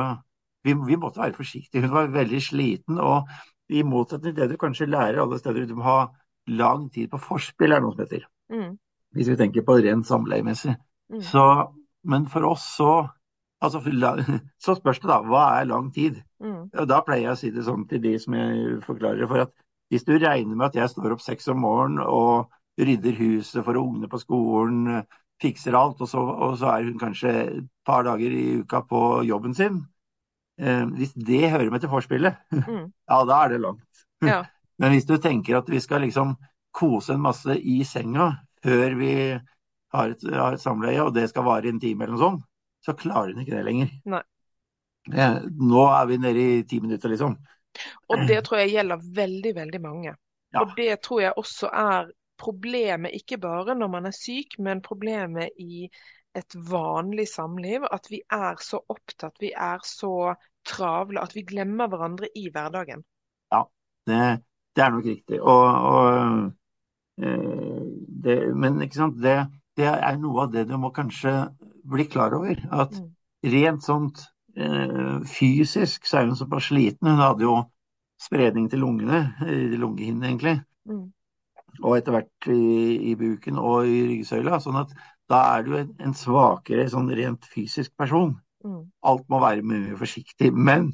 [0.66, 1.84] vi, vi, måtte være forsiktige.
[1.84, 3.00] Hun var veldig sliten.
[3.02, 3.28] Og
[3.74, 5.98] i motsetning til det du kanskje lærer alle steder, du må ha
[6.48, 8.24] lang tid på forspill, er noe som heter.
[8.54, 8.78] Mm.
[9.18, 10.78] Hvis vi tenker på rent samleiemessig.
[11.14, 11.22] Mm.
[12.10, 12.92] men for oss så
[13.66, 13.82] Altså,
[14.66, 16.22] så spørs det da, hva er lang tid?
[16.44, 16.70] Mm.
[16.72, 19.54] Og Da pleier jeg å si det sånn til de som jeg forklarer for at
[19.94, 22.50] hvis du regner med at jeg står opp seks om morgenen og
[22.82, 25.04] rydder huset for ungene på skolen,
[25.42, 29.02] fikser alt, og så, og så, er hun kanskje et par dager i uka på
[29.28, 29.82] jobben sin
[30.60, 32.86] eh, Hvis det hører med til forspillet, mm.
[33.12, 34.06] ja, da er det langt.
[34.24, 34.44] Ja.
[34.80, 36.36] Men hvis du tenker at vi skal liksom
[36.76, 38.32] kose en masse i senga
[38.64, 39.14] før vi
[39.96, 42.48] har et, har et samleie, og det skal vare en time eller noe sånt,
[42.86, 43.94] så klarer hun ikke det lenger.
[44.14, 44.24] Nei.
[45.06, 47.36] Nå er vi nede i ti minutter, liksom.
[48.10, 50.14] Og det tror jeg gjelder veldig, veldig mange.
[50.54, 50.62] Ja.
[50.62, 55.56] Og det tror jeg også er problemet, ikke bare når man er syk, men problemet
[55.60, 55.88] i
[56.36, 57.86] et vanlig samliv.
[57.92, 63.04] At vi er så opptatt, vi er så travle at vi glemmer hverandre i hverdagen.
[63.54, 63.64] Ja,
[64.08, 64.22] det,
[64.76, 65.42] det er nok riktig.
[65.42, 67.86] Og, og eh,
[68.26, 69.38] det, men det,
[69.78, 71.36] det, er noe av det du må kanskje
[71.92, 72.60] bli klar over.
[72.72, 73.10] At mm.
[73.54, 74.24] rent sånt
[74.58, 77.12] eh, fysisk så er hun såpass sliten.
[77.12, 77.58] Hun hadde jo
[78.22, 80.56] spredning til lungene, i lungehinnene egentlig.
[80.90, 81.06] Mm.
[81.84, 84.62] Og etter hvert i, i, buken og i ryggsøyla.
[84.64, 84.94] Sånn at
[85.32, 88.36] da er du en, en svakere sånn rent fysisk person.
[88.66, 88.86] Mm.
[89.06, 90.54] Alt må være mye forsiktig.
[90.56, 90.94] Men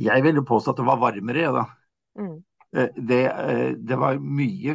[0.00, 1.66] jeg ville påstå at det var varmere, da.
[2.20, 2.38] Mm.
[2.76, 4.74] Eh, det, eh, det, var mye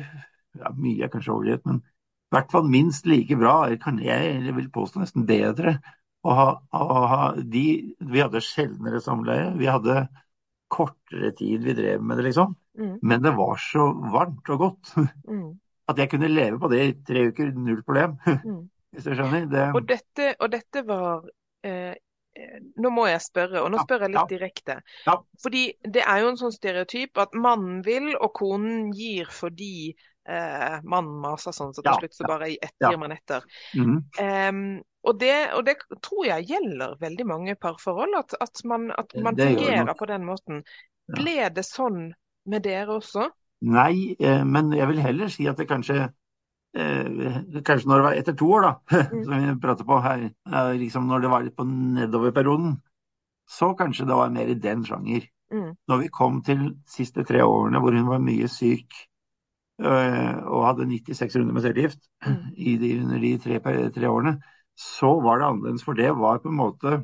[0.54, 1.82] ja, Mye er kanskje overdrevet, men
[2.31, 5.77] hvert fall minst like bra, kan jeg vil påstå nesten bedre.
[6.21, 7.65] Å ha, å ha de,
[7.97, 9.51] vi hadde sjeldnere samleie.
[9.57, 10.05] Vi hadde
[10.71, 12.55] kortere tid vi drev med det, liksom.
[12.79, 12.99] Mm.
[13.01, 14.93] Men det var så varmt og godt
[15.27, 15.49] mm.
[15.91, 18.19] at jeg kunne leve på det i tre uker, null problem.
[18.45, 18.69] Mm.
[18.91, 19.45] Hvis du skjønner?
[19.47, 19.67] Det...
[19.71, 21.21] Og, dette, og, dette, var
[21.63, 21.93] eh,
[22.83, 24.75] Nå må jeg spørre, og nå spør jeg litt ja, direkte.
[25.05, 25.13] Ja.
[25.43, 25.61] Fordi
[25.95, 29.93] det er jo en sånn stereotyp at mannen vil og konen gir fordi
[30.29, 33.45] eh, mannen maser sånn, så til ja, slutt så bare gir man etter.
[33.77, 34.63] Mm um,
[35.01, 39.34] og, det, og, det, tror jeg gjelder veldig mange parforhold, at, at man, at man
[39.34, 40.60] fungerer på den måten.
[41.10, 42.12] Ble det sånn
[42.45, 43.25] med dere også?
[43.65, 45.97] Nei, eh, men jeg vil heller si at det kanskje
[46.77, 48.71] eh, Kanskje når det var etter to år, da,
[49.10, 49.25] mm.
[49.25, 50.23] som vi prater på her,
[50.77, 52.77] liksom når det var litt på nedoverperioden,
[53.49, 55.25] så kanskje det var mer i den sjanger.
[55.51, 55.71] Mm.
[55.89, 59.10] Når vi kom til de siste tre årene hvor hun var mye syk, Eh,
[59.81, 62.41] og hadde 96 runder med cellegift mm.
[62.55, 63.59] de, under de tre,
[63.95, 64.35] tre, årene,
[64.77, 65.85] så var det annerledes.
[65.85, 66.99] For det var på en måte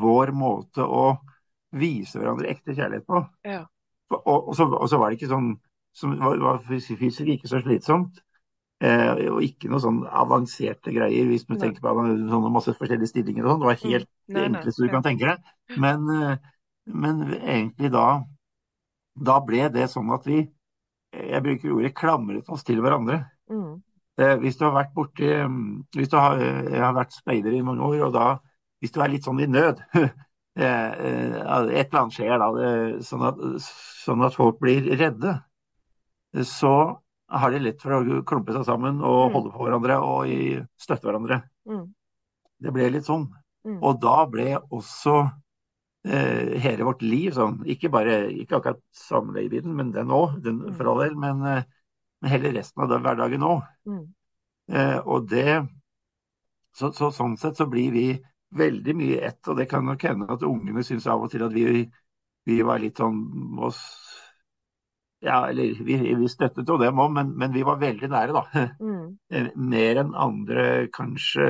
[0.00, 1.04] vår måte å
[1.76, 3.22] vise hverandre ekte kjærlighet på.
[3.46, 3.62] Ja.
[4.10, 5.52] Og, og, så, og, så, var det ikke sånn
[5.96, 8.20] som var, var fysisk ikke så slitsomt.
[8.80, 13.44] Eh, og ikke noe sånn avanserte greier, hvis du tenker på sånne masse forskjellige stillinger
[13.44, 13.60] og sånn.
[13.62, 13.90] Det var mm.
[13.90, 14.34] helt mm.
[14.34, 15.50] det enkleste du kan tenke deg.
[15.84, 16.52] Men, eh,
[17.04, 18.06] men egentlig da,
[19.30, 20.46] da ble det sånn at vi
[21.12, 23.24] jeg bruker ordet klamret oss til hverandre.
[23.50, 23.80] Mm.
[24.20, 25.60] Eh, hvis du har vært borti mm,
[25.96, 28.26] hvis du har, Jeg har vært speider i mange år, og da
[28.80, 30.10] hvis du er litt sånn i nød eh,
[30.64, 32.48] eh, Et eller annet skjer da,
[33.06, 33.40] sånn at,
[34.04, 35.36] sånn at folk blir redde.
[36.46, 36.74] Så
[37.30, 39.34] har de lett for å klumpe seg sammen og mm.
[39.34, 40.32] holde på hverandre og
[40.80, 41.42] støtte hverandre.
[41.68, 41.84] Mm.
[42.60, 43.28] Det ble litt sånn.
[43.66, 43.78] Mm.
[43.78, 45.22] Og da ble også
[46.08, 47.60] eh, hele vårt liv sånn.
[47.70, 50.64] Ikke, bare, ikke akkurat samleiebiten, men den òg, mm.
[50.78, 51.16] for all del.
[51.20, 51.68] Men, eh,
[52.20, 53.62] men, hele resten av den hverdagen òg.
[53.88, 54.02] Mm.
[54.70, 55.62] Eh, og det
[56.76, 58.06] så, så, Sånn sett så blir vi
[58.54, 61.54] veldig mye ett, og det kan nok hende at ungene syns av og til at
[61.54, 61.82] vi,
[62.46, 63.18] vi var litt sånn
[63.62, 63.80] oss
[65.20, 68.66] ja, eller vi, vi støttet jo dem òg, men, men, vi var veldig nære, da.
[68.80, 68.96] Mm.
[69.30, 71.44] Eh, mer enn andre kanskje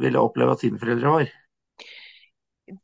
[0.00, 1.28] ville oppleve at sine foreldre var.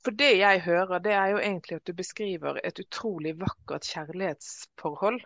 [0.04, 5.20] For det jeg hører, det er jo egentlig at du beskriver et utrolig vakkert kjærlighetsforhold.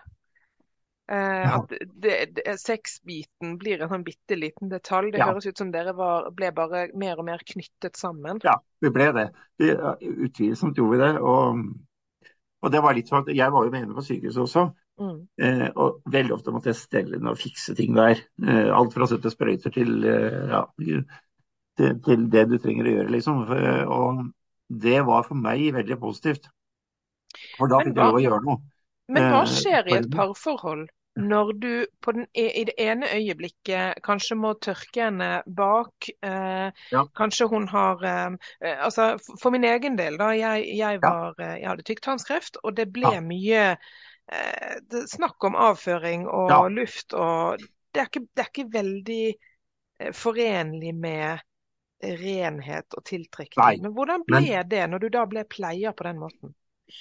[1.12, 1.56] Eh, ja.
[1.56, 5.12] At det, det, sexbiten blir en sånn bitte liten detalj.
[5.14, 5.30] Det ja.
[5.30, 8.42] høres ut som dere var, ble bare mer og mer knyttet sammen.
[8.44, 9.28] Ja, vi ble det.
[9.58, 11.14] Utvilsomt gjorde vi det.
[11.22, 11.62] Og,
[12.60, 14.68] og, det var litt sånn at Jeg var jo med henne på sykehuset også.
[14.98, 15.18] Mm.
[15.40, 18.20] Eh, og veldig ofte måtte jeg stelle henne og fikse ting der.
[18.44, 22.96] Eh, alt fra å sette sprøyter til, eh, ja, til, til det du trenger å
[22.98, 23.46] gjøre, liksom.
[23.48, 24.26] For, og
[24.68, 26.48] det var for meg veldig positivt.
[27.58, 28.58] For da fikk jeg lov å gjøre noe.
[29.14, 30.86] Men hva Eh, skjer i et parforhold
[31.18, 31.70] når du
[32.04, 36.08] på den, e- i det ene øyeblikket kanskje må tørke henne bak?
[36.22, 37.08] Eh, Ja.
[37.18, 39.08] Kanskje hun har eh, eh, Altså
[39.42, 40.30] for min egen del, da.
[40.38, 43.20] Jeg, jeg, var, eh, jeg hadde tykktarmskreft, og det ble Ja.
[43.20, 44.76] mye eh,
[45.16, 46.68] snakk om avføring og Ja.
[46.70, 47.58] luft og
[47.94, 49.22] det er, ikke, det er ikke veldig
[50.14, 51.38] forenlig med
[52.02, 53.58] renhet og tiltrekning.
[53.62, 56.54] Nei, Men hvordan men- ble det når du da ble pleier på den måten?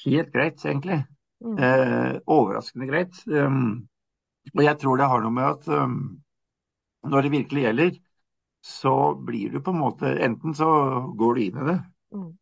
[0.05, 1.05] Helt greit, egentlig.
[1.43, 1.57] Mm.
[1.59, 3.13] Eh, overraskende greit.
[3.27, 3.87] Um,
[4.55, 6.19] og jeg tror det har noe med at um,
[7.05, 7.99] når det virkelig gjelder,
[8.63, 10.67] så blir du på en måte Enten så
[11.15, 11.77] går du inn i det,
[12.13, 12.37] Mm.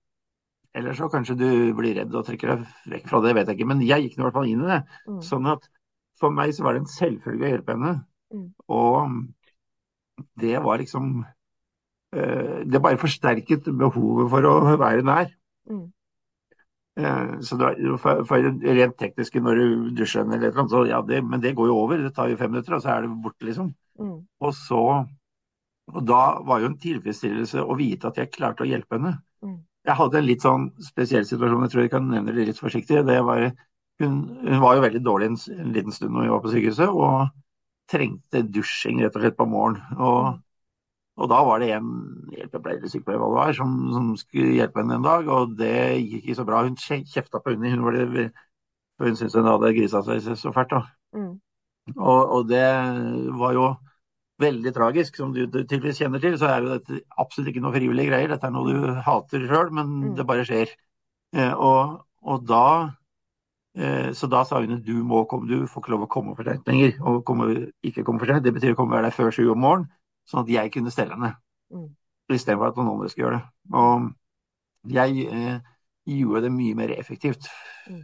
[0.76, 3.68] eller så kanskje du blir redd og trekker deg vekk fra det, vet jeg ikke.
[3.68, 4.84] Men jeg gikk i hvert fall inn i det.
[5.08, 5.22] Mm.
[5.22, 5.68] Sånn at
[6.20, 8.06] for meg så var det en selvfølge å hjelpe henne.
[8.34, 8.54] Mm.
[8.70, 9.26] Og
[10.40, 11.26] det var liksom
[12.16, 15.30] Det bare forsterket behovet for å være nær.
[15.70, 15.86] Mm.
[16.98, 18.46] Eh, Så det for, for
[18.80, 22.00] rent tekniske når du dusjer eller noe, så ja, det, men det går jo over.
[22.06, 23.74] Det tar jo fem minutter, og så er det borte, liksom.
[24.00, 24.18] Mm.
[24.42, 24.82] Og så
[25.94, 29.12] Og da var jo en tilfredsstillelse å vite at jeg klarte å hjelpe henne.
[29.46, 29.60] Mm.
[29.86, 33.04] Jeg hadde en litt sånn spesiell situasjon, jeg tror jeg kan nevne det litt forsiktig.
[33.06, 33.44] Det var,
[34.02, 34.16] hun,
[34.48, 37.30] hun var jo veldig dårlig en, en liten stund når vi var på sykehuset, og
[37.94, 40.02] trengte dusjing rett og slett på morgenen.
[40.02, 40.40] Og,
[41.16, 41.92] og da var det en
[42.34, 46.64] hjelpepleier sykepleier som, som skulle hjelpe henne en dag, og det gikk ikke så bra.
[46.68, 47.96] Hun kje- kjefta på Unni, hun, var
[49.00, 50.76] hun syntes hun hadde grisa seg så fælt.
[51.16, 51.34] Mm.
[51.96, 52.66] Og, og det
[53.40, 53.70] var jo
[54.44, 55.16] veldig tragisk.
[55.16, 58.32] Som du, du tydeligvis kjenner til, så er jo dette absolutt ikke noe frivillige greier.
[58.36, 60.14] Dette er noe du hater sjøl, men Mm.
[60.20, 60.76] det bare skjer.
[61.36, 62.66] Eh, og, og da
[63.78, 66.36] eh, Så da sa hun at du må komme, du får ikke lov å komme
[66.36, 66.98] for sent lenger.
[67.04, 67.50] Og komme,
[67.84, 69.90] ikke komme for sent, det betyr å komme være der før sju om morgenen,
[70.30, 71.36] sånn at jeg kunne stelle henne.
[71.74, 71.88] Mm.
[72.34, 73.48] Istedenfor at noen andre skulle gjøre det.
[73.78, 75.58] Og jeg eh,
[76.06, 77.50] gjorde det mye mer effektivt.
[77.90, 78.04] Mm.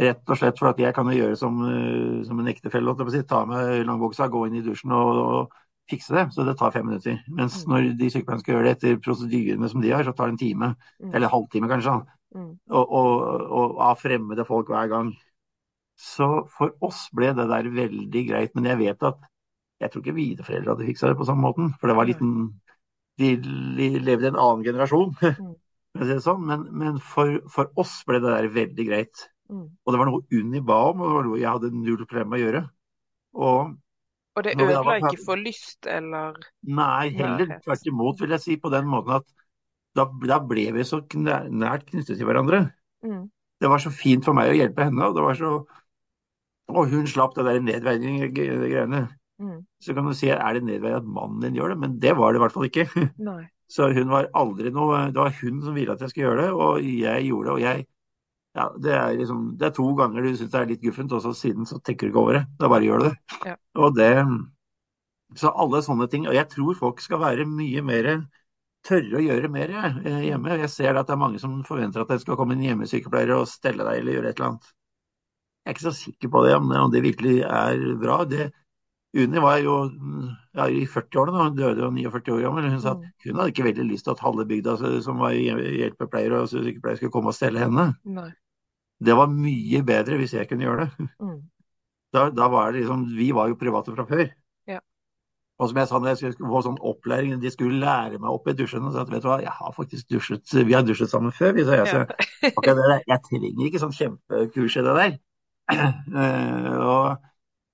[0.00, 2.94] Rett og slett for at jeg kan jo gjøre som, eh, som en ektefelle.
[3.12, 5.58] Si, ta med langbuksa, gå inn i dusjen og, og
[5.90, 6.26] fikse det.
[6.32, 7.20] Så det tar fem minutter.
[7.28, 7.72] Mens Mm.
[7.72, 10.44] når de sykepleierne skal gjøre det etter prosedyrene som de har, så tar det en
[10.44, 10.74] time.
[11.02, 11.14] Mm.
[11.14, 11.98] Eller en halvtime kanskje.
[12.34, 12.52] Mm.
[12.70, 15.12] Og, og, og av fremmede folk hver gang.
[16.00, 18.54] Så for oss ble det der veldig greit.
[18.54, 19.20] Men jeg vet at
[19.80, 21.72] jeg tror ikke mine foreldre hadde fiksa det på samme måten.
[21.80, 22.34] For det var litt en,
[23.20, 23.34] de,
[23.78, 25.16] de levde i en annen generasjon.
[25.90, 26.20] Mm.
[26.22, 26.44] sånn.
[26.46, 29.24] Men, men for, for oss ble det der veldig greit.
[29.50, 29.64] Mm.
[29.82, 32.30] Og det var noe Unni ba om, og det var noe jeg hadde null problem
[32.30, 32.60] med å gjøre.
[33.34, 33.72] Og
[34.38, 36.38] Og det ødela var ikke for lyst eller
[36.78, 39.26] nei, heller tvert imot, vil jeg si, på den måten at
[39.98, 42.62] da, da ble vi så nært knyttet til hverandre.
[43.02, 43.26] mm.
[43.60, 45.50] Det var så fint for meg å hjelpe henne, og det var så
[46.70, 49.08] Og hun slapp det der nedverdigende ge- greiene.
[49.40, 49.62] Mm.
[49.80, 52.32] Så kan du si er det nedverdigende at mannen din gjør det, men det var
[52.32, 52.86] det i hvert fall ikke.
[53.30, 53.42] Nei.
[53.70, 56.50] Så hun var aldri noe Det var hun som ville at jeg skulle gjøre det,
[56.52, 57.54] og jeg gjorde det.
[57.54, 57.86] Og jeg
[58.58, 61.22] Ja, det er liksom Det er to ganger du syns det er litt guffent, og
[61.22, 62.44] så siden så tenker du ikke over det.
[62.58, 63.38] Da bare gjør du det.
[63.46, 63.54] Ja.
[63.78, 64.10] Og det
[65.38, 66.26] Så alle sånne ting.
[66.26, 68.10] Og jeg tror folk skal være mye mer
[68.86, 70.56] tørre å gjøre mer eh, hjemme.
[70.64, 73.48] Jeg ser at det er mange som forventer at det skal komme en hjemmesykepleier og
[73.48, 74.70] stelle deg eller gjøre et eller annet.
[75.60, 78.22] Jeg er ikke så sikker på det, om det virkelig er bra.
[78.24, 78.48] Det,
[79.18, 79.76] Unni var jo
[80.54, 82.68] ja, i 40-årene hun døde, jo 49 år gammel.
[82.70, 83.08] Hun sa at Mm.
[83.24, 87.12] hun hadde ikke veldig lyst til at halve bygda som var hjelpepleiere og sykepleiere skulle
[87.12, 87.94] komme og stelle henne.
[88.04, 88.30] Nei.
[89.02, 91.08] Det var mye bedre hvis jeg kunne gjøre det.
[91.20, 91.40] Mm.
[92.12, 94.24] Da, da var det liksom, Vi var jo private fra før.
[94.66, 94.80] Ja.
[95.62, 98.48] Og som jeg sa, når jeg skulle få sånn opplæring, de skulle lære meg opp
[98.50, 98.82] i dusjen.
[98.82, 101.52] Og sa at vet du hva, jeg har faktisk dusjet, vi har dusjet sammen før.
[101.54, 102.74] Vi, sa jeg, så, okay,
[103.06, 105.18] jeg trenger ikke sånn kjempekurs i det der.
[106.18, 107.22] Eh, og,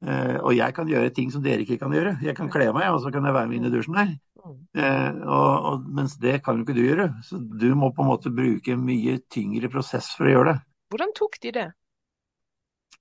[0.05, 2.19] og jeg kan gjøre ting som dere ikke kan gjøre.
[2.23, 4.11] Jeg kan kle meg, og så kan jeg være med inn i dusjen der.
[4.47, 4.59] Mm.
[4.79, 7.09] Eh, og, og, mens det kan jo ikke du gjøre.
[7.27, 10.59] Så du må på en måte bruke mye tyngre prosess for å gjøre det.
[10.93, 11.67] Hvordan tok de det?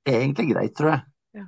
[0.09, 1.03] Egentlig greit, tror jeg.
[1.41, 1.45] Ja.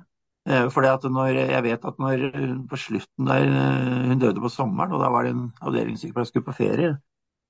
[0.50, 2.24] Eh, fordi at når, jeg vet at når
[2.70, 6.34] på slutten der eh, Hun døde på sommeren, og da var det en avdelingssykepleier som
[6.34, 6.94] skulle på ferie.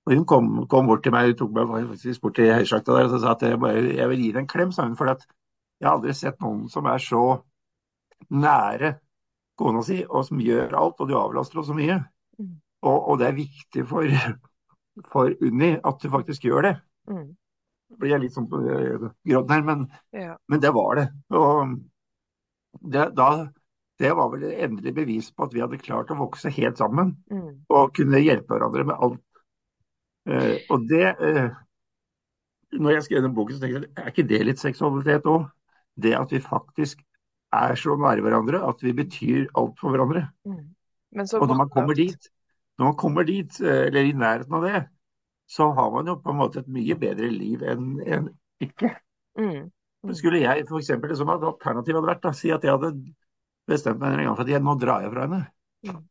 [0.09, 3.11] Og hun kom, kom bort til meg, hun tok meg faktisk bort til høysjakta der
[3.11, 4.97] og så sa at jeg, bare, jeg vil gi deg en klem, sa hun.
[4.97, 7.25] For jeg har aldri sett noen som er så
[8.31, 8.95] nære
[9.59, 11.99] kona si, og som gjør alt, og du avlaster henne så mye.
[12.39, 12.55] Mm.
[12.87, 14.07] Og, og det er viktig for,
[15.13, 16.75] for Unni at du faktisk gjør det.
[17.11, 17.29] Mm.
[17.89, 20.37] Det blir jeg litt sånn øh, gråten her, men, Ja.
[20.49, 21.07] men det var det.
[21.35, 21.79] Og
[22.85, 23.29] det, da,
[23.99, 27.17] det var vel et endelig bevis på at vi hadde klart å vokse helt sammen
[27.33, 27.65] Mm.
[27.73, 29.25] og kunne hjelpe hverandre med alt.
[30.29, 31.49] Uh, og det uh,
[32.77, 35.47] Når jeg skrev den boken, så tenkte jeg er ikke det litt seksualitet òg?
[35.97, 37.01] Det at vi faktisk
[37.55, 40.27] er så nære hverandre at vi betyr alt for hverandre.
[40.45, 40.67] Mm.
[41.17, 42.29] Men så Og når man kommer dit,
[42.79, 44.83] når man kommer dit, eh, eller i nærheten av det,
[45.49, 48.29] så har man jo på en måte et mye bedre liv enn en
[48.61, 48.93] ikke.
[49.39, 49.71] Mm.
[50.05, 50.15] Mm.
[50.15, 52.93] Skulle jeg for eksempel, som et alternativ hadde vært, da, si at jeg hadde
[53.69, 55.41] bestemt meg en gang for at jeg, nå drar jeg fra henne.
[55.89, 56.05] Mm.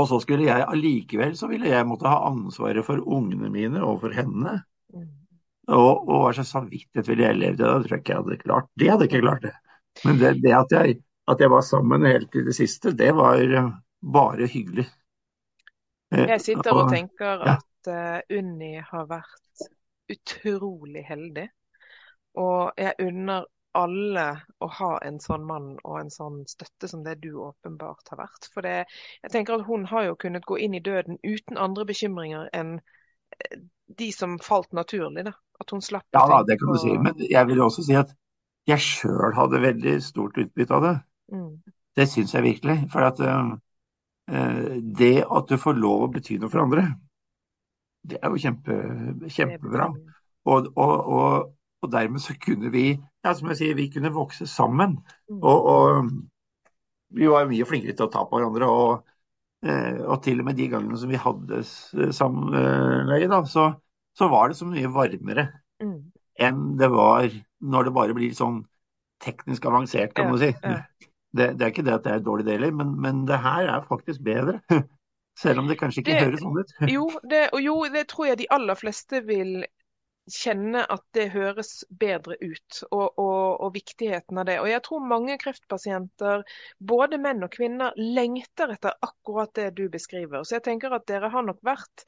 [0.00, 4.02] Og så skulle jeg allikevel så ville jeg måtte ha ansvaret for ungene mine og
[4.04, 4.60] for henne.
[4.94, 5.08] Mm.
[5.70, 7.62] Og, og hva slags samvittighet ville jeg levd i?
[7.62, 8.70] Det tror jeg ikke jeg hadde klart.
[8.78, 9.52] Det hadde jeg ikke klart, det.
[10.06, 10.96] Men det, det at, jeg,
[11.30, 13.70] at jeg var sammen helt til det siste, det var eh,
[14.14, 14.86] bare hyggelig.
[16.14, 17.56] Eh, Jeg sitter og tenker ja.
[17.58, 19.66] at eh, Unni har vært
[20.10, 21.46] utrolig heldig.
[22.40, 23.46] Og jeg unner
[23.78, 24.26] alle
[24.58, 28.48] å ha en sånn mann og en sånn støtte som det du åpenbart har vært.
[28.54, 28.86] For det,
[29.22, 32.80] jeg tenker at hun har jo kunnet gå inn i døden uten andre bekymringer enn
[33.98, 35.34] de som falt naturlig, da.
[35.60, 36.82] At hun slapp Ja da, det kan du og...
[36.82, 36.94] si.
[36.96, 38.14] Men jeg vil også si at
[38.68, 40.94] jeg sjøl hadde veldig stort utbytte av det.
[41.34, 41.52] mm,
[41.98, 42.78] Det syns jeg virkelig.
[42.92, 43.52] For at eh,
[45.00, 46.86] det at du får lov å bety noe for andre,
[48.08, 48.76] det er jo kjempe,
[49.28, 49.90] kjempebra.
[50.48, 51.50] Og, og, og,
[51.84, 54.96] og dermed så kunne vi, ja, som jeg sier, vi kunne vokse sammen.
[55.28, 55.42] Mm.
[55.42, 56.12] Og,
[57.10, 58.68] vi var mye flinkere til å ta på hverandre.
[58.70, 59.09] Og,
[59.62, 63.66] og til og med de gangene som vi hadde s- samleie, da, så,
[64.16, 65.48] så var det så mye varmere
[65.80, 66.10] Mm.
[66.36, 67.28] enn det var
[67.64, 68.58] når det bare blir sånn
[69.24, 70.50] teknisk avansert, kan Ja, du si.
[70.64, 70.82] ja.
[71.32, 73.84] Det, det er ikke det at det er dårlig deler, men, men det her er
[73.88, 74.60] faktisk bedre.
[75.40, 76.72] Selv om det kanskje ikke Det- høres sånn ut.
[76.90, 79.64] Jo, det, jo, det tror jeg de aller fleste vil
[80.30, 84.58] kjenne at det høres bedre ut, og, og, og viktigheten av det.
[84.62, 86.44] Og jeg tror mange kreftpasienter,
[86.78, 90.44] både menn og kvinner, lengter etter akkurat det du beskriver.
[90.44, 92.04] Så jeg tenker at dere har nok vært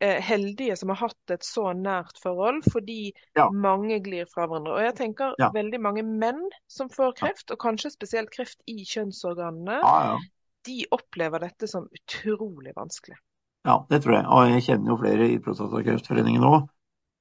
[0.00, 3.50] eh, heldige som har hatt et så nært forhold, fordi Ja.
[3.52, 4.78] mange glir fra hverandre.
[4.78, 5.50] Og jeg tenker Ja.
[5.52, 10.18] veldig mange menn som får kreft, og kanskje spesielt kreft i kjønnsorganene, Ja,
[10.64, 13.16] de opplever dette som utrolig vanskelig.
[13.64, 14.24] Ja, det tror jeg.
[14.24, 16.68] Og jeg kjenner jo flere i Prostatakreftforeningen òg.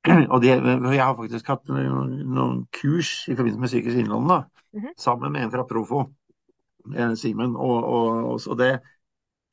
[0.34, 4.94] Og det, jeg har faktisk hatt noen, kurs i forbindelse med Sykehuset Innlandet, da, -hmm.
[4.98, 6.10] sammen med en fra Profo,
[6.96, 7.56] eh, Simen.
[7.56, 8.80] Og, og, og, det,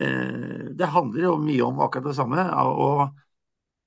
[0.00, 2.46] eh, det handler jo mye om akkurat det samme.
[2.54, 3.09] Og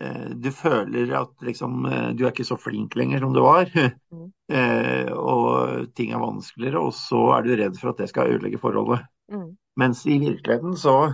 [0.02, 1.84] eh, du føler at liksom,
[2.18, 3.72] du er ikke så flink lenger som du var.
[4.12, 4.28] mm.
[4.50, 8.62] Eh, og ting er vanskeligere, og så er du redd for at det skal ødelegge
[8.62, 9.06] forholdet.
[9.32, 9.52] Mm.
[9.78, 11.14] Mens i virkeligheten så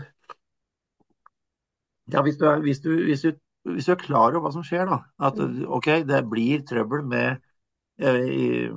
[2.14, 3.32] Ja, hvis du hvis du, hvis du,
[3.66, 5.02] hvis du er klar over hva som skjer, da.
[5.20, 5.66] At Mm.
[5.78, 7.42] OK, det blir trøbbel med
[8.00, 8.70] eh,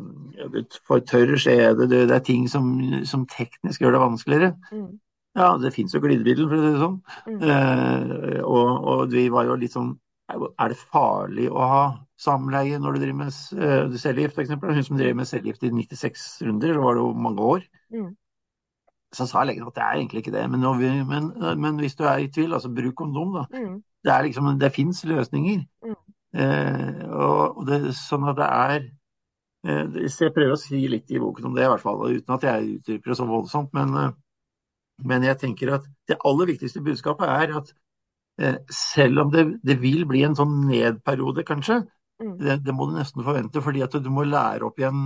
[0.87, 2.71] for tørr skjede, det, det er ting som,
[3.05, 4.53] som teknisk gjør det vanskeligere.
[4.73, 4.99] Mm.
[5.39, 7.01] Ja, det fins jo glidemiddel, for å si det sånn.
[7.29, 7.41] Mm.
[7.53, 9.97] Eh, og, og vi var jo litt sånn
[10.29, 11.85] Er det farlig å ha
[12.21, 14.51] samleie når du driver med uh, cellegift, f.eks.?
[14.61, 17.63] Hun som drev med cellegift i 96 runder, så var det jo mange år.
[17.95, 18.11] Mm.
[19.17, 20.43] Så sa legen at det er egentlig ikke det.
[20.53, 21.31] Men, vi, men,
[21.63, 23.47] men hvis du er i tvil, altså bruk kondom, da.
[24.09, 25.65] Det er liksom, det fins løsninger.
[25.85, 25.99] Mm.
[26.39, 28.79] Eh, og, og det, sånn at det er
[29.65, 32.49] eh, Jeg prøver å si litt i boken om det, i hvert fall, uten at
[32.49, 33.75] jeg utdyper det så voldsomt.
[33.77, 34.17] Men, eh,
[35.09, 37.71] men jeg tenker at det aller viktigste budskapet er at
[38.41, 41.83] eh, selv om det, det vil bli en sånn nedperiode, kanskje,
[42.19, 42.33] Mm.
[42.39, 45.03] det, det må du nesten forvente, fordi at du må lære opp igjen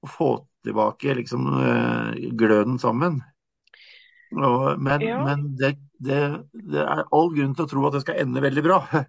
[0.00, 0.28] å få
[0.64, 3.18] tilbake liksom, eh, gløden sammen.
[4.36, 5.18] Og, men Ja.
[5.24, 6.18] men det, det,
[6.52, 8.82] det er all grunn til å tro at det skal ende veldig bra.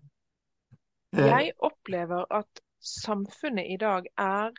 [1.17, 4.51] Eh, Jeg opplever at samfunnet i dag er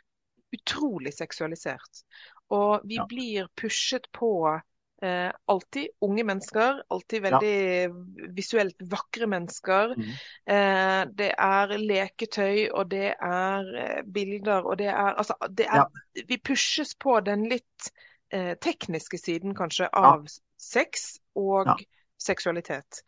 [0.51, 2.03] utrolig seksualisert.
[2.51, 3.05] Og vi Ja.
[3.07, 4.59] blir pushet på
[5.01, 7.39] eh, alltid unge mennesker, alltid Ja.
[7.39, 9.95] veldig visuelt vakre mennesker.
[9.97, 10.11] Mm.
[10.45, 15.87] Eh, det er leketøy, og det er eh, bilder, og det er Altså, det er,
[16.27, 17.91] vi pushes på den litt
[18.29, 20.27] eh, tekniske siden, kanskje, av
[20.61, 21.75] sex og Ja.
[22.21, 23.01] seksualitet.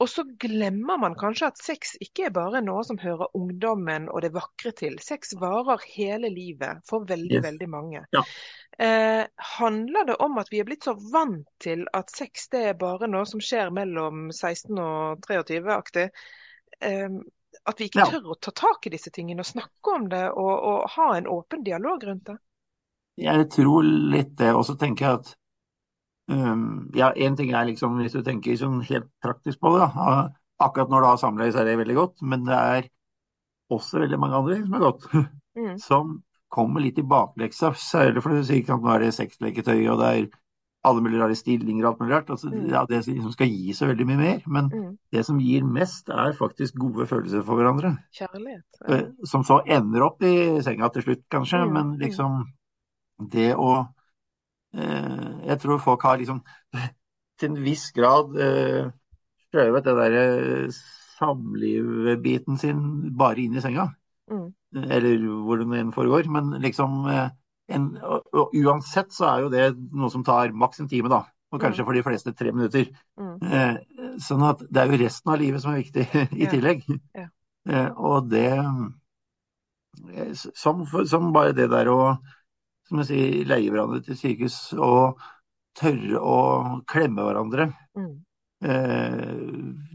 [0.00, 4.22] Og så glemmer man kanskje at sex ikke er bare noe som hører ungdommen og
[4.24, 4.94] det vakre til.
[5.04, 7.44] Sex varer hele livet for veldig, Yes.
[7.44, 8.04] veldig mange.
[8.16, 8.22] Ja.
[8.78, 9.26] Eh,
[9.58, 13.08] handler det om at vi er blitt så vant til at sex det er bare
[13.12, 16.08] noe som skjer mellom 16 og 23-aktig?
[16.80, 17.08] Eh,
[17.66, 18.06] at vi ikke Ja.
[18.06, 21.26] tør å ta tak i disse tingene og snakke om det og, og ha en
[21.28, 22.38] åpen dialog rundt det?
[23.18, 24.54] Jeg tror litt det.
[24.54, 25.36] Og så tenker jeg at
[26.30, 29.90] um, ja, én ting er liksom hvis du tenker sånn helt praktisk på det.
[29.94, 30.30] Da.
[30.60, 32.22] Akkurat når du har samleie, så er det veldig godt.
[32.22, 32.88] Men det er
[33.72, 35.10] også veldig mange andre som er godt.
[35.58, 35.78] Mm.
[35.82, 36.22] Som
[36.54, 37.72] kommer litt i bakleksa.
[37.74, 40.28] Særlig fordi du sier ikke at nå er det sexleketøy, og det er
[40.86, 42.30] alle mulige rare stillinger og alt mulig rart.
[42.30, 42.68] Altså, Mm.
[42.70, 44.38] ja, det som skal gi så veldig mye mer.
[44.46, 44.96] Men Mm.
[45.12, 47.98] det som gir mest, er faktisk gode følelser for hverandre.
[48.14, 48.62] Kjærlighet.
[48.88, 49.00] Ja.
[49.26, 51.66] Som så ender opp i senga til slutt, kanskje.
[51.66, 51.98] Mm, Men mm.
[51.98, 52.44] liksom
[53.34, 53.86] det å eh,
[54.72, 56.42] Jeg tror folk har liksom
[57.40, 58.90] til en viss grad eh,
[59.50, 60.24] skjøvet det derre
[61.20, 62.80] samlivbiten sin
[63.18, 63.88] bare inn i senga.
[64.30, 64.48] Mm.
[64.94, 66.28] Eller hvor den enn foregår.
[66.30, 67.28] Men liksom eh,
[67.74, 71.24] en, og, uansett så er jo det noe som tar maks en time, da.
[71.50, 71.86] Og kanskje Mm.
[71.88, 72.86] for de fleste tre minutter.
[73.18, 73.36] Mm.
[73.42, 73.76] Eh,
[74.22, 76.06] sånn at det er jo resten av livet som er viktig
[76.38, 76.50] i Ja.
[76.52, 76.84] tillegg.
[77.18, 77.26] Ja.
[77.68, 78.46] Eh, og det
[80.14, 82.00] eh, som, som bare det der å
[82.90, 85.20] som jeg sier, leie hverandre til sykehus og
[85.78, 86.38] tørre å
[86.90, 87.70] klemme hverandre.
[87.96, 88.16] Mm.
[88.60, 89.28] Eh,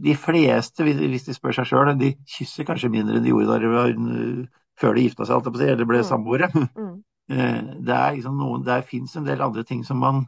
[0.08, 3.60] de fleste, hvis de spør seg sjøl, de kysser kanskje mindre enn de gjorde da
[3.62, 6.10] de var, eh, før de gifta seg, alt, eller ble Mm.
[6.14, 6.50] samboere.
[6.76, 6.96] Mm.
[7.26, 10.28] Eh, det liksom noen, der fins en del andre ting som man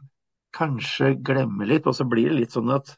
[0.50, 2.90] kanskje glemmer litt, og så blir det litt sånn at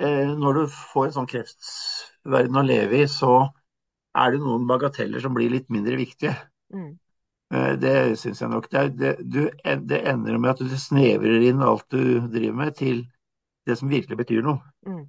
[0.00, 3.50] eh, når du får en sånn kreftverden å leve i, så
[4.16, 6.32] er det noen bagateller som blir litt mindre viktige.
[6.72, 6.94] Mm.
[7.50, 8.68] Eh, Det syns jeg nok.
[8.70, 9.40] Det, er, det, du,
[9.90, 13.06] det ender med at du snevrer inn alt du driver med, til
[13.66, 14.60] det som virkelig betyr noe.
[14.86, 15.06] Mm.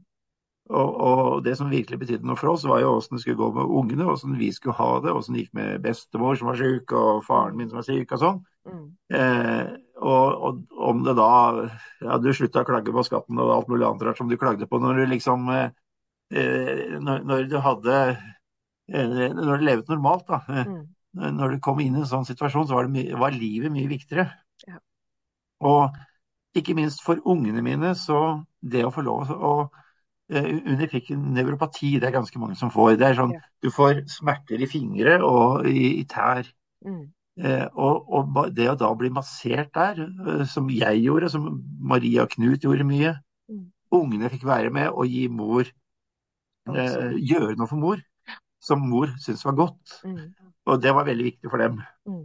[0.72, 3.50] Og, og det som virkelig betydde noe for oss, var jo åssen det skulle gå
[3.58, 6.94] med ungene, åssen vi skulle ha det, åssen det gikk med bestemor som var syk,
[6.96, 8.39] og faren min som var syk, og sånn.
[8.70, 8.86] Mm.
[9.18, 9.72] Eh,
[10.02, 11.30] og, og om det da
[12.06, 14.78] Ja, du slutta å klage på skatten og alt mulig annet som du klagde på
[14.82, 15.74] når du liksom eh,
[16.30, 20.42] eh, når, når du hadde eh, Når du levde normalt, da.
[20.62, 20.84] Mm.
[21.18, 23.89] Når du kom inn i en sånn situasjon, så var, det my var livet mye
[23.89, 24.30] viktigere.
[24.68, 24.80] Ja.
[25.68, 25.97] Og
[26.57, 29.53] ikke minst for ungene mine, så det å få lov å
[30.32, 32.95] eh, Unni fikk en nevropati, det er ganske mange som får.
[32.99, 33.47] Det er sånn, Ja.
[33.62, 36.47] Du får smerter i fingre og i, i tær.
[36.86, 37.03] Mm.
[37.41, 42.26] Eh, og, og det å da bli massert der, eh, som jeg gjorde, som Maria
[42.26, 43.18] og Knut gjorde mye
[43.51, 43.66] Mm.
[43.91, 47.99] Ungene fikk være med og gi mor eh, Gjøre noe for mor
[48.62, 49.95] som mor syntes var godt.
[50.05, 50.30] Mm.
[50.72, 51.82] Og det var veldig viktig for dem.
[52.07, 52.24] Mm.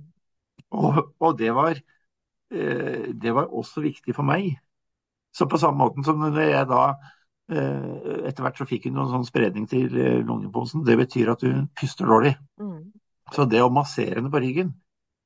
[0.76, 1.78] Og, og det, var,
[2.54, 4.52] eh, det var også viktig for meg.
[5.34, 6.82] Så på samme måte som når jeg da
[7.52, 10.84] eh, Etter hvert så fikk hun noen sånn spredning til eh, lungeposen.
[10.86, 12.36] Det betyr at hun puster dårlig.
[12.62, 12.92] Mm.
[13.34, 14.72] Så det å massere henne på ryggen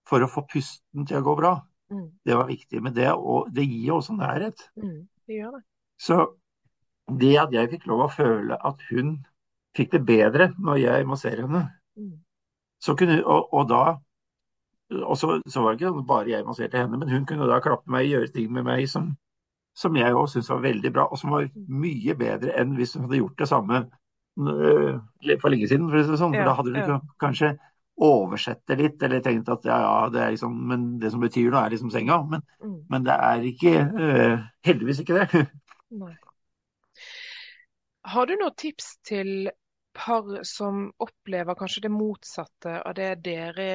[0.08, 1.58] for å få pusten til å gå bra,
[1.90, 2.04] Mm.
[2.22, 2.78] det var viktig.
[2.86, 4.60] Men det, og, det gir også nærhet.
[4.78, 5.08] Mm.
[5.26, 5.62] Det gjør det.
[5.98, 6.18] Så
[7.18, 9.16] det at jeg fikk lov å føle at hun
[9.74, 11.64] fikk det bedre når jeg masserer henne,
[11.98, 12.12] Mm.
[12.80, 13.82] Så kunne, og, og da
[14.90, 17.90] og så, så var det ikke bare jeg masserte henne, men hun kunne da klappe
[17.92, 19.12] meg, og gjøre ting med meg som,
[19.78, 23.06] som jeg òg syntes var veldig bra, og som var mye bedre enn hvis hun
[23.06, 23.82] hadde gjort det samme
[24.40, 24.96] øh,
[25.42, 25.90] for lenge siden.
[25.92, 26.34] For, sånn.
[26.34, 26.98] for da hadde hun ja.
[27.22, 27.52] kanskje
[28.00, 31.50] oversett det litt, eller tenkt at ja, ja, det er liksom, men det som betyr
[31.52, 32.22] noe, er liksom senga.
[32.26, 32.76] Men, Mm.
[32.92, 33.70] men det er ikke
[34.04, 35.46] øh, heldigvis ikke det.
[36.02, 36.12] Nei.
[38.10, 39.50] Har du noen tips til
[39.96, 43.70] par som opplever kanskje det motsatte av det dere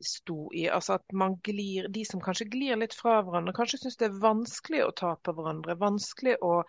[0.00, 0.64] sto i?
[0.68, 4.22] Altså at man glir, de som kanskje glir litt fra hverandre, kanskje syns det er
[4.22, 5.76] vanskelig å ta på hverandre.
[5.80, 6.62] Vanskelig å,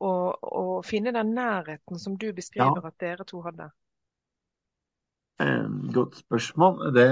[0.00, 3.70] å, å finne den nærheten som du beskriver at dere to hadde.
[5.94, 6.90] Godt spørsmål.
[6.96, 7.06] Det,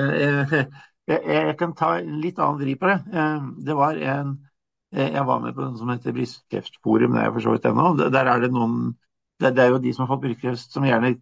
[1.09, 2.99] jeg, jeg kan ta en litt annen vri på det.
[3.65, 4.37] Det var en
[4.89, 7.91] Jeg var med på noe som heter Brystkreftforum, det er jeg for så vidt ennå.
[8.09, 8.95] Der er det noen
[9.39, 11.15] det, det er jo de som har fått brystkreft som gjerne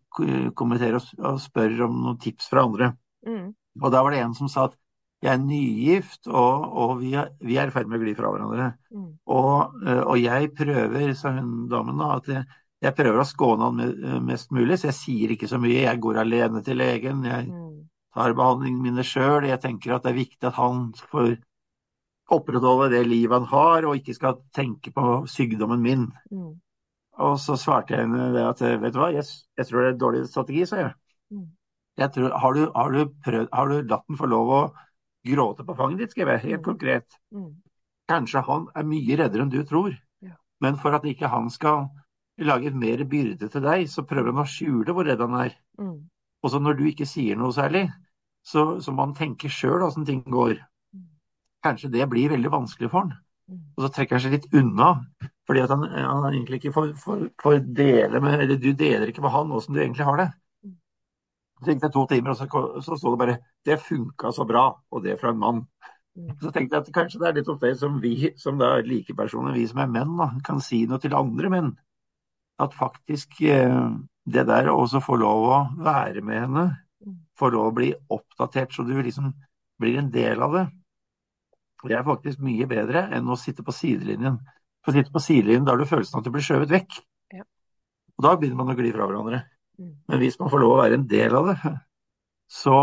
[0.56, 2.90] kommenterer og, og spør om noen tips fra andre.
[3.26, 3.50] Mm.
[3.82, 4.76] Og da var det en som sa at
[5.24, 8.30] jeg er nygift, og, og vi, er, vi er i ferd med å gli fra
[8.30, 8.68] hverandre.
[8.92, 9.08] Mm.
[9.32, 12.44] Og, eh, og jeg prøver, sa hun damen da, at jeg,
[12.84, 15.86] jeg prøver å skåne han mest mulig, så jeg sier ikke så mye.
[15.86, 17.24] Jeg går alene til legen.
[17.24, 17.88] jeg Mm.
[18.16, 19.44] tar behandlingene mine sjøl.
[19.48, 21.34] Jeg tenker at det er viktig at han får
[22.32, 26.06] opprettholde det livet han har, og ikke skal tenke på sykdommen min.
[26.32, 26.54] Mm.
[27.24, 29.24] Og så svarte jeg henne det at vet du hva, jeg,
[29.56, 30.94] jeg tror det er en dårlig strategi, sa jeg.
[31.32, 31.46] Mm.
[31.98, 34.58] jeg tror, har, du, har, du prøvd, har du latt den få lov å
[35.26, 36.64] gråte på fanget ditt, skrev jeg, helt Mm.
[36.64, 37.16] konkret.
[37.34, 37.54] Mm.
[38.06, 39.96] Kanskje han er mye reddere enn du tror.
[40.60, 41.88] Men for at ikke han skal
[42.38, 45.56] lage mer byrde til deg, så prøver han å skjule hvor redd han er.
[45.80, 46.08] Mm.
[46.42, 47.88] Og så når du ikke sier noe særlig,
[48.46, 50.60] så, så han tenke sjøl åssen ting går.
[51.64, 53.16] Kanskje det blir veldig vanskelig for han.
[53.76, 54.92] Og så trekker han seg litt unna.
[55.46, 59.22] Fordi at han, han egentlig ikke får, får, får dele med Eller du deler ikke
[59.22, 60.30] med han åssen du egentlig har det.
[61.62, 62.46] Så gikk det to timer, og så,
[62.84, 65.62] så sto det bare 'Det funka så bra', og det fra en mann.
[66.16, 66.34] Mm.
[66.40, 68.84] Så tenkte jeg at kanskje det er litt opp det som vi som da er
[68.88, 71.70] likepersoner, vi som er menn, da, kan si noe til andre menn.
[72.60, 73.88] At faktisk eh,
[74.26, 76.66] det der å også få lov å være med henne,
[77.06, 77.16] Mm.
[77.38, 79.32] få lov å bli oppdatert så du liksom
[79.78, 80.64] blir en del av det,
[81.86, 84.40] det er faktisk mye bedre enn å sitte på sidelinjen.
[84.86, 87.00] For å sitte på sidelinjen, da har du følelsen av at du blir skjøvet vekk.
[87.34, 87.42] Ja.
[88.14, 89.40] Og da begynner man å gli fra hverandre.
[89.82, 89.92] Mm.
[90.06, 91.72] Men hvis man får lov å være en del av det,
[92.46, 92.76] så,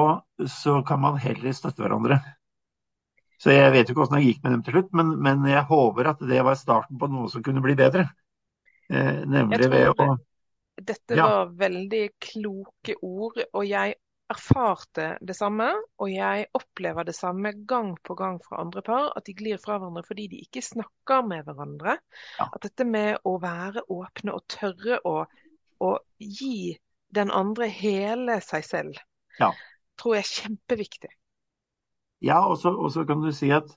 [0.51, 2.19] så kan man heller støtte hverandre.
[3.39, 5.63] Så jeg vet jo ikke hvordan det gikk med dem til slutt, men, men jeg
[5.71, 8.05] håper at det var starten på noe som kunne bli bedre.
[8.91, 10.13] Eh, nemlig ved å
[10.73, 11.25] Dette Ja.
[11.29, 13.93] var veldig kloke ord, og jeg
[14.32, 15.69] erfarte det samme.
[16.01, 19.78] Og jeg opplever det samme gang på gang fra andre par, at de glir fra
[19.78, 21.97] hverandre fordi de ikke snakker med hverandre.
[22.39, 22.47] Ja.
[22.49, 25.17] At dette med å være åpne og tørre å,
[25.84, 26.78] å gi
[27.13, 28.97] den andre hele seg selv,
[29.39, 29.51] Ja.
[29.99, 31.11] tror jeg er kjempeviktig.
[32.24, 33.67] Ja, og så kan du si at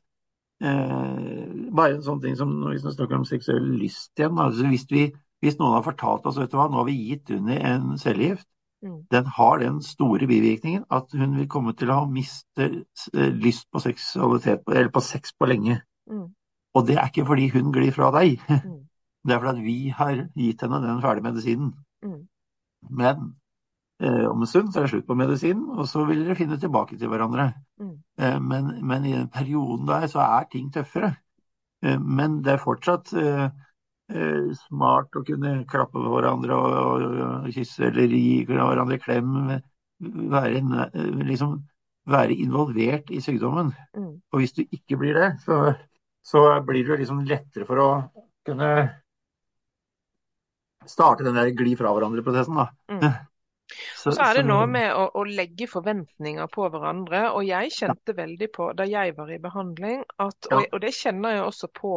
[0.63, 4.39] eh, bare en sånn ting som hvis vi snakker om seksuell lyst igjen.
[4.39, 5.09] Altså hvis, vi,
[5.45, 8.47] hvis noen har fortalt oss vet du hva, nå har vi gitt under en cellegift.
[9.11, 13.81] Den har den store bivirkningen at hun vil komme til å miste eh, lyst på
[13.83, 15.81] seksualitet, eller på sex på lenge.
[16.11, 16.29] Mm.
[16.77, 18.83] Og det er ikke fordi hun glir fra deg, Mm.
[19.27, 21.75] det er fordi at vi har gitt henne den ferdige medisinen.
[22.05, 22.29] Mm.
[22.91, 23.25] Men
[24.01, 26.59] eh, om en stund så er det slutt på medisinen, og så vil dere finne
[26.61, 27.53] tilbake til hverandre.
[27.81, 27.97] Mm.
[28.21, 31.17] Eh, men, men i den perioden der så er ting tøffere.
[31.83, 33.49] Eh, men det er fortsatt eh,
[34.55, 39.33] smart å kunne klappe på hverandre og, og, og kysse eller gi hverandre klem.
[40.37, 41.57] Være, eh, liksom,
[42.07, 43.73] være involvert i sykdommen.
[43.97, 44.13] Mm.
[44.33, 45.75] Og hvis du ikke blir det, så,
[46.23, 47.91] så blir det liksom lettere for å
[48.47, 48.71] kunne
[50.87, 52.61] starte den der gli fra hverandre-prosessen.
[52.61, 52.69] da.
[52.93, 53.09] Mm.
[54.07, 57.25] Så, Så er det noe med å, å legge forventninger på hverandre.
[57.35, 61.35] Og jeg kjente veldig på da jeg var i behandling, at, og, og det kjenner
[61.35, 61.95] jeg også på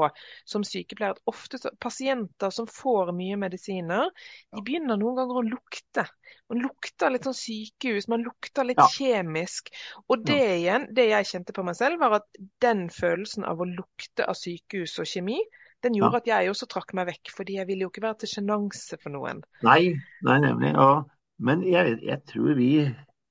[0.50, 4.10] som sykepleier, at ofte så, pasienter som får mye medisiner,
[4.56, 6.08] de begynner noen ganger å lukte.
[6.50, 8.90] Man lukter litt sånn sykehus, man lukter litt Ja.
[8.90, 9.70] kjemisk.
[10.10, 13.70] Og det igjen, det jeg kjente på meg selv, var at den følelsen av å
[13.70, 15.38] lukte av sykehus og kjemi,
[15.86, 18.34] den gjorde at jeg også trakk meg vekk, fordi jeg ville jo ikke være til
[18.34, 19.46] sjenanse for noen.
[19.64, 19.94] Nei,
[20.26, 20.74] nei nemlig.
[20.76, 21.06] Og,
[21.40, 22.72] men jeg, jeg tror vi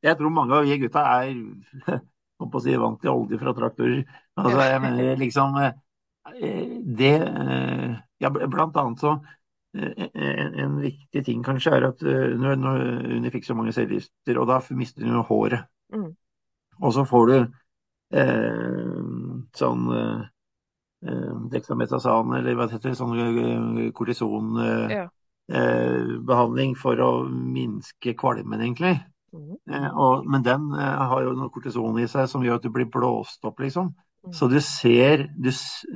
[0.03, 1.33] Jeg tror mange av vi gutta er
[2.39, 4.05] holdt på å si, vant til olje fra traktorer.
[4.39, 5.73] Altså, jeg mener liksom eh,
[7.01, 9.17] Det eh, ja, Blant annet så
[9.75, 12.87] eh, en, en viktig ting kanskje er at når, når
[13.19, 15.67] Unni fikk så mange cellegifter, og da mister hun håret.
[15.95, 16.13] Mm.
[16.79, 17.37] Og så får du
[18.15, 19.05] eh,
[19.59, 20.27] sånn eh,
[21.53, 23.19] dexametasan, eller hva det heter, sånn
[24.63, 25.07] eh, Ja.
[25.53, 28.97] Eh, behandling for å minske kvalmen, egentlig.
[29.35, 29.57] Mm.
[29.71, 32.73] Eh, og, men den eh, har jo noe kortison i seg som gjør at du
[32.75, 33.93] blir blåst opp, liksom.
[34.27, 34.33] Mm.
[34.35, 35.51] Så du ser du,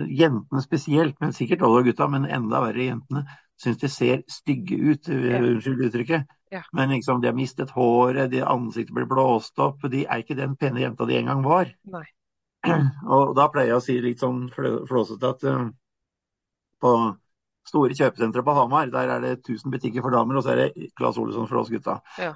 [0.09, 3.25] Jentene spesielt, men sikkert alle gutta, men enda verre jentene,
[3.61, 5.09] syns de ser stygge ut.
[5.09, 6.31] Unnskyld uttrykket.
[6.53, 6.61] Ja.
[6.77, 9.85] Men liksom, de har mistet håret, de ansiktet blir blåst opp.
[9.89, 11.71] De er ikke den pene jenta de en gang var.
[11.89, 12.05] Nei.
[13.15, 15.71] Og da pleier jeg å si litt sånn flåsete at uh,
[16.83, 16.93] på
[17.69, 20.91] store kjøpesentre på Hamar, der er det 1000 butikker for damer, og så er det
[20.99, 21.99] Claes Olesson for oss gutta.
[22.19, 22.33] Ja.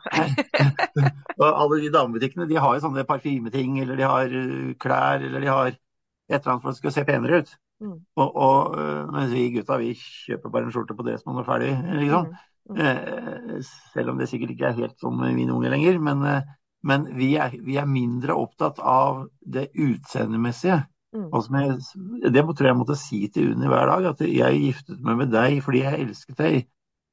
[1.41, 5.43] Og alle de damebutikkene de har jo sånne parfymeting, eller de har eh, klær, eller
[5.43, 7.55] de har et eller annet for at det skal se penere ut.
[7.83, 7.97] Mm.
[8.17, 11.51] Og, og eh, mens vi gutta vi kjøper bare en skjorte på Dressmann og er
[11.51, 12.31] ferdig, liksom.
[12.31, 12.43] Mm.
[12.67, 13.61] Mm.
[13.93, 16.01] selv om det sikkert ikke er helt som mine unge lenger.
[16.03, 16.55] Men, eh,
[16.87, 20.81] men vi, er, vi er mindre opptatt av det utseendemessige.
[21.17, 21.27] Mm.
[21.63, 25.23] Jeg, det tror jeg jeg måtte si til Unni hver dag, at jeg giftet meg
[25.23, 26.63] med deg fordi jeg elsket deg.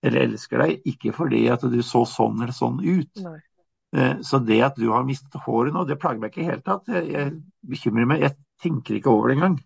[0.04, 3.24] Eller elsker deg, ikke fordi at du så sånn eller sånn ut.
[3.24, 3.38] Nei.
[3.96, 6.52] Eh, Så det at du har mistet håret nå, det plager meg ikke i det
[6.52, 6.90] hele tatt.
[6.92, 7.32] Jeg, jeg
[7.76, 9.58] bekymrer meg, jeg tenker ikke over det engang.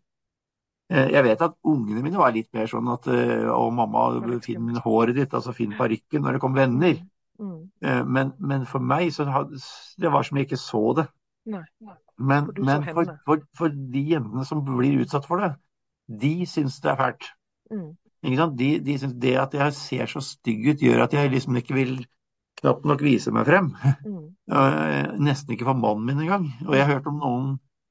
[0.92, 4.10] Eh, Jeg vet at ungene mine var litt mer sånn at eh, Å, mamma,
[4.44, 7.00] finn håret ditt, altså finn parykken når det kom venner.
[7.38, 7.58] Mm.
[8.10, 11.04] Men, men for meg så det var som jeg ikke så det.
[11.48, 11.64] Nei.
[12.18, 15.54] Men, For men for, for, for de jentene som blir utsatt for det,
[16.08, 17.32] de syns det er fælt.
[17.72, 17.90] Mm.
[18.58, 21.78] De, de syns det at jeg ser så stygg ut, gjør at jeg liksom ikke
[21.78, 21.94] vil
[22.62, 23.72] knapt nok vise meg frem.
[24.06, 24.24] Mm.
[24.48, 26.46] Eh, Nesten ikke for mannen min engang.
[26.64, 27.48] Og jeg har hørt om noen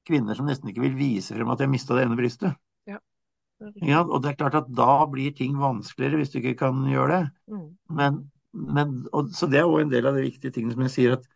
[0.09, 2.55] kvinner som nesten ikke vil vise frem at har mista det ene brystet.
[2.89, 4.01] Ja.
[4.03, 7.21] Og det er klart at da blir ting vanskeligere hvis du ikke kan gjøre det.
[7.53, 7.67] Mm.
[7.99, 8.19] Men,
[8.53, 11.15] men, og, så det er òg en del av de viktige tingene som jeg sier
[11.17, 11.29] at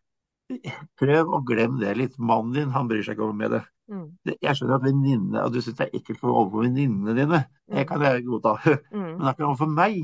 [0.99, 2.17] prøv å glemme det litt.
[2.19, 3.63] Mannen din, han bryr seg ikke om det.
[3.91, 4.05] Mm.
[4.31, 7.41] Jeg skjønner at venninne, og du syns det er ekkelt for overfor venninnene dine.
[7.71, 8.55] Det kan jeg godta.
[8.91, 9.17] Mm.
[9.17, 9.99] Men akkurat overfor meg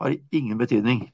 [0.00, 1.06] har det ingen betydning.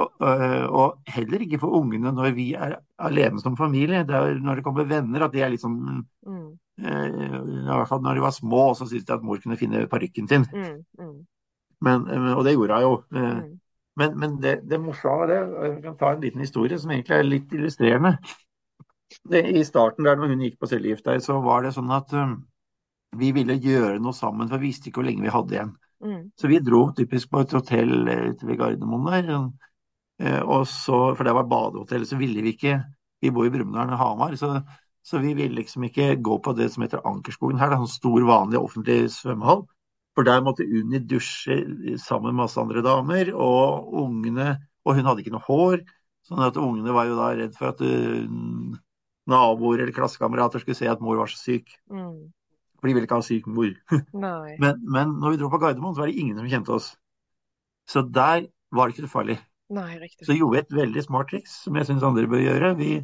[0.00, 4.04] Og, øh, og heller ikke for ungene når vi er alene som familie.
[4.06, 6.58] Det når det kommer venner at de er liksom Mm.
[6.80, 9.86] øh, I hvert fall når de var små, så syntes de at mor kunne finne
[9.86, 10.46] parykken sin.
[10.52, 10.84] Mm.
[10.98, 11.26] Mm.
[11.80, 13.58] Men, øh, og det gjorde hun jo.
[14.00, 17.16] Men, men det, det morsomme er det, jeg kan ta en liten historie som egentlig
[17.18, 18.14] er litt illustrerende.
[19.28, 22.12] Det, I starten der når hun gikk på cellegift der, så var det sånn at
[22.16, 22.36] um,
[23.20, 25.72] vi ville gjøre noe sammen, for vi visste ikke hvor lenge vi hadde igjen.
[26.00, 26.20] Mm.
[26.38, 29.32] Så vi dro typisk på et hotell eh, ute ved Gardermoen der.
[30.22, 32.80] eh, Og så, for det var badehotell, så ville vi ikke
[33.20, 34.62] Vi bor i Brumunddal og Hamar, så,
[35.04, 37.90] Så vi ville liksom ikke gå på det som heter Ankerskogen her, det er en
[37.90, 39.66] stor, vanlig offentlig svømmehall.
[40.18, 41.56] For der måtte Unni dusje
[42.02, 45.82] sammen med masse andre damer, og ungene Og hun hadde ikke noe hår,
[46.24, 48.24] sånn at ungene var jo da redd for at uh,
[49.28, 51.74] naboer eller klassekamerater skulle se at mor var så syk.
[51.92, 52.30] Mm.
[52.80, 53.74] For de ville ikke ha syk mor.
[54.62, 56.88] Men, men når vi dro på Gardermoen, så var det ingen som kjente oss.
[57.90, 59.36] Så der var det ikke så farlig.
[59.70, 60.26] Nei, riktig.
[60.26, 62.72] Så gjorde vi et veldig smart triks, som jeg syns andre bør gjøre.
[62.80, 62.94] Vi,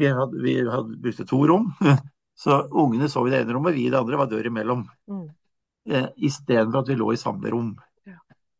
[0.00, 1.68] vi hadde, vi hadde brukte to rom.
[2.40, 4.86] Så ungene sov i det ene rommet, vi i det andre var dør imellom.
[5.12, 5.26] Mm.
[5.88, 7.76] Eh, Istedenfor at vi lå i samme rom.
[8.06, 8.16] Ja.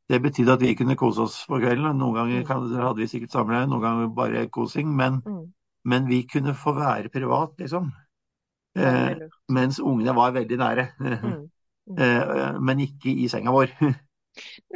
[0.08, 1.98] Det betydde at vi kunne kose oss på kvelden.
[1.98, 2.80] Noen ganger Mm.
[2.80, 4.94] hadde vi sikkert samleie, noen ganger bare kosing.
[4.96, 5.52] Men, Mm.
[5.84, 7.92] men vi kunne få være privat, liksom.
[8.76, 9.16] Eh,
[9.48, 10.88] mens ungene var veldig nære.
[11.00, 11.48] Mm.
[11.98, 13.66] Eh, men ikke i senga vår.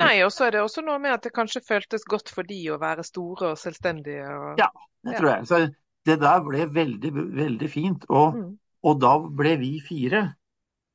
[0.00, 2.56] Nei, og så er det også noe med at det kanskje føltes godt for de
[2.74, 4.24] å være store og selvstendige.
[4.26, 4.58] Og...
[4.58, 4.66] Ja.
[5.04, 5.46] Det tror jeg.
[5.46, 5.60] Så
[6.08, 8.04] det der ble veldig, veldig fint.
[8.08, 8.58] Og, Mm.
[8.82, 10.34] og da ble vi fire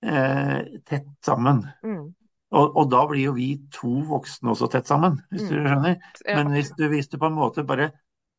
[0.04, 1.64] eh, tett sammen.
[1.84, 2.14] Mm.
[2.50, 5.50] Og, og da blir jo vi to voksne også tett sammen, hvis Mm.
[5.50, 5.98] du skjønner.
[6.26, 6.36] Ja.
[6.40, 7.92] Men hvis du, hvis du på en måte bare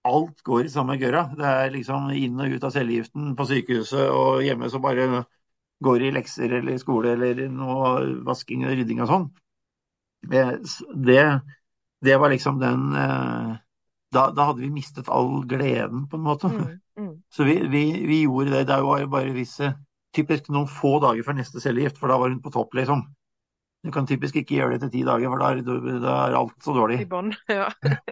[0.03, 1.27] Alt går i samme gørra.
[1.37, 5.27] Det er liksom inn og ut av cellegiften på sykehuset og hjemme så bare
[5.85, 9.27] går i lekser eller skole eller noe vasking og rydding og sånn.
[10.33, 10.55] Eh,
[11.05, 11.41] Det,
[12.01, 13.53] det var liksom den eh,
[14.13, 16.49] da, da hadde vi mistet all gleden, på en måte.
[16.49, 16.81] Mm.
[16.97, 17.13] Mm.
[17.37, 18.65] Så vi, vi, vi gjorde det.
[18.73, 19.75] Det var jo bare visse
[20.17, 23.05] Typisk noen få dager før neste cellegift, for da var hun på topp, liksom.
[23.81, 26.57] Du kan typisk ikke gjøre det etter ti dager, for da er, da er alt
[26.65, 26.99] så dårlig.
[27.01, 27.71] I bånd, Ja.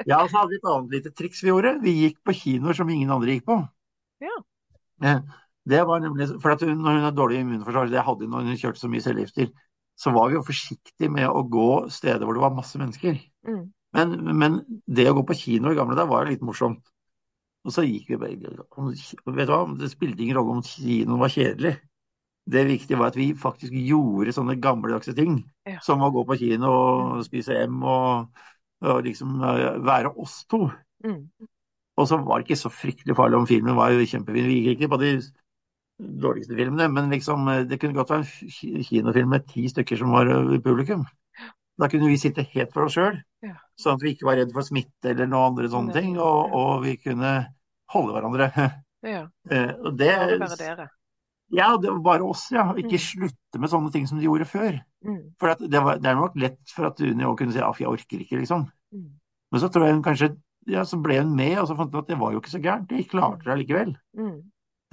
[0.09, 1.75] Ja, så hadde vi et annet lite triks vi gjorde.
[1.83, 3.59] Vi gikk på kinoer som ingen andre gikk på.
[4.25, 4.39] Ja.
[5.69, 8.47] Det var nemlig, for at hun, Når hun har dårlig immunforsvar, det hadde hun når
[8.49, 9.51] hun kjørte så mye cellegifter,
[9.99, 13.19] så var vi jo forsiktige med å gå steder hvor det var masse mennesker.
[13.47, 13.65] Mm.
[13.99, 16.81] Men, men det å gå på kino i gamle dager var jo litt morsomt.
[17.67, 21.33] Og så gikk vi bare Vet du hva, det spilte ingen rolle om kinoen var
[21.33, 21.75] kjedelig.
[22.49, 25.43] Det viktige var at vi faktisk gjorde sånne gammeldagse ting.
[25.69, 25.83] Ja.
[25.85, 28.39] Som å gå på kino og spise M og,
[28.87, 30.65] og liksom eh, være oss to.
[31.05, 31.27] Mm.
[31.99, 34.49] Og så var det ikke så fryktelig farlig om filmen var jo kjempefin.
[34.49, 35.13] Vi gikk ikke på de
[36.23, 40.15] dårligste filmene, men liksom, eh, det kunne godt være en kinofilm med ti stykker som
[40.15, 41.05] var eh, publikum.
[41.79, 43.55] Da kunne vi sitte helt for oss sjøl, Ja.
[43.79, 46.17] sånn at vi ikke var redd for smitte eller noen andre sånne ting.
[46.19, 47.33] Og, og vi kunne
[47.95, 48.51] holde hverandre.
[49.07, 49.27] Ja.
[49.55, 50.09] Eh, og det,
[50.43, 50.89] Bare dere.
[51.55, 52.65] ja, det var bare oss, ja.
[52.75, 53.05] Ikke Mm.
[53.05, 54.81] slutte med sånne ting som de gjorde før.
[55.07, 55.21] Mm.
[55.39, 57.79] For at det, var, det er nok lett for at Uni òg kunne si at
[57.79, 58.67] jeg orker ikke, liksom.
[58.93, 59.07] Mm.
[59.53, 60.33] Men så tror jeg hun kanskje
[60.67, 62.61] ja, så ble hun med, og så fant hun at det var jo ikke så
[62.61, 62.89] gærent.
[62.91, 63.95] De klarte det allikevel.
[64.19, 64.43] Mm.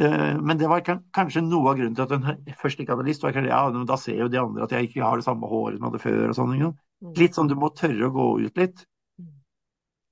[0.01, 3.23] Eh, Men det var kanskje noe av grunnen til at hun først ikke hadde lyst.
[3.23, 5.47] Var kanskje, ja, men da ser jo de andre at jeg ikke har det samme
[5.47, 6.27] håret som jeg hadde før.
[6.29, 6.75] og sånn.
[7.15, 8.85] Litt sånn du må tørre å gå ut litt.
[9.21, 9.33] Mm.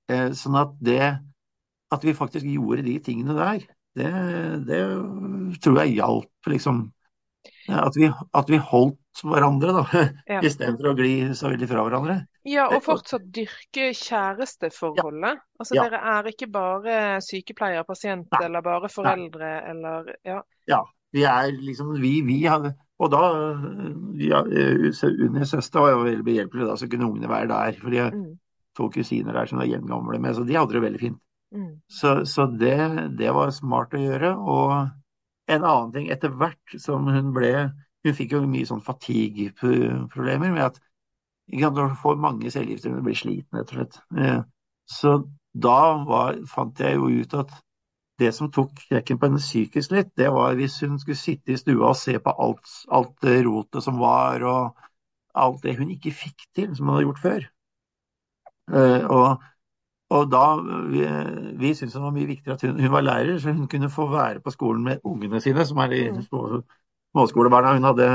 [0.09, 1.19] Eh, Sånn at det
[1.93, 3.65] at vi faktisk gjorde de tingene der,
[3.95, 4.09] det,
[4.65, 4.79] det
[5.61, 6.87] tror jeg hjalp, liksom.
[7.69, 9.83] At vi, at vi holdt hverandre, da,
[10.33, 10.39] Ja.
[10.43, 12.15] istedenfor å gli så veldig fra hverandre.
[12.43, 15.39] Ja, og fortsatt dyrke kjæresteforholdet.
[15.59, 15.83] Altså, Ja.
[15.87, 18.45] dere er ikke bare sykepleier, pasient Nei.
[18.45, 20.81] eller bare foreldre eller Ja.
[21.13, 23.19] Vi er liksom Vi, vi har Og da
[24.17, 27.79] ja, Unni søster var jo veldig behjelpelig, da, så kunne ungene være der.
[27.81, 28.37] For de har Mm.
[28.77, 31.17] to kusiner der som er jevngamle med, så de hadde det veldig fint.
[31.53, 31.81] Mm.
[31.89, 34.31] Så, så det, det var smart å gjøre.
[34.37, 34.89] Og
[35.47, 37.53] en annen ting etter hvert som hun ble
[38.03, 40.79] Hun fikk jo mye sånn fatigue-problemer med at
[41.51, 43.99] sant, når du får mange cellegifter, du blir sliten, rett og slett.
[44.19, 44.41] Eh,
[44.91, 45.13] Så
[45.65, 45.77] da
[46.09, 47.53] var, fant jeg jo ut at
[48.19, 51.59] det som tok knekken på henne psykisk litt, det var hvis hun skulle sitte i
[51.61, 52.67] stua og se på alt,
[52.99, 54.83] alt rotet som var, og
[55.45, 57.47] alt det hun ikke fikk til, som hun hadde gjort før.
[58.73, 59.43] Eh, Og,
[60.13, 60.43] og da
[60.93, 61.03] Vi,
[61.61, 64.07] vi syntes det var mye viktigere at hun, hun var lærer, så hun kunne få
[64.11, 66.21] være på skolen med ungene sine, som er de Mm.
[66.27, 66.61] små,
[67.13, 68.09] småskolebarna hun hadde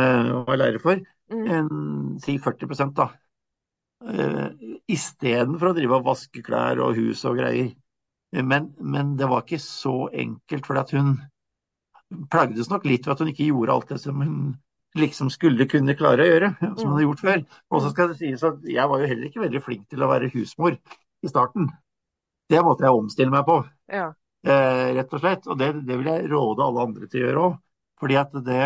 [0.47, 1.47] var lærer for, Mm.
[1.51, 3.09] en, si 40 da.
[4.01, 4.49] Uh,
[4.89, 7.73] Istedenfor å drive og vaske klær og hus og greier.
[8.33, 11.17] Men, men det var ikke så enkelt, for hun
[12.33, 14.39] plagdes nok litt ved at hun ikke gjorde alt det som hun
[14.99, 17.43] liksom skulle kunne klare å gjøre, som hun hadde gjort før.
[17.71, 20.09] Og så skal det sies at jeg var jo heller ikke veldig flink til å
[20.11, 21.69] være husmor i starten.
[22.49, 23.59] Det måtte jeg omstille meg på,
[23.93, 24.13] Ja.
[24.45, 25.47] eh, rett og slett.
[25.47, 27.59] Og det, det vil jeg råde alle andre til å gjøre òg.
[28.01, 28.63] Fordi at det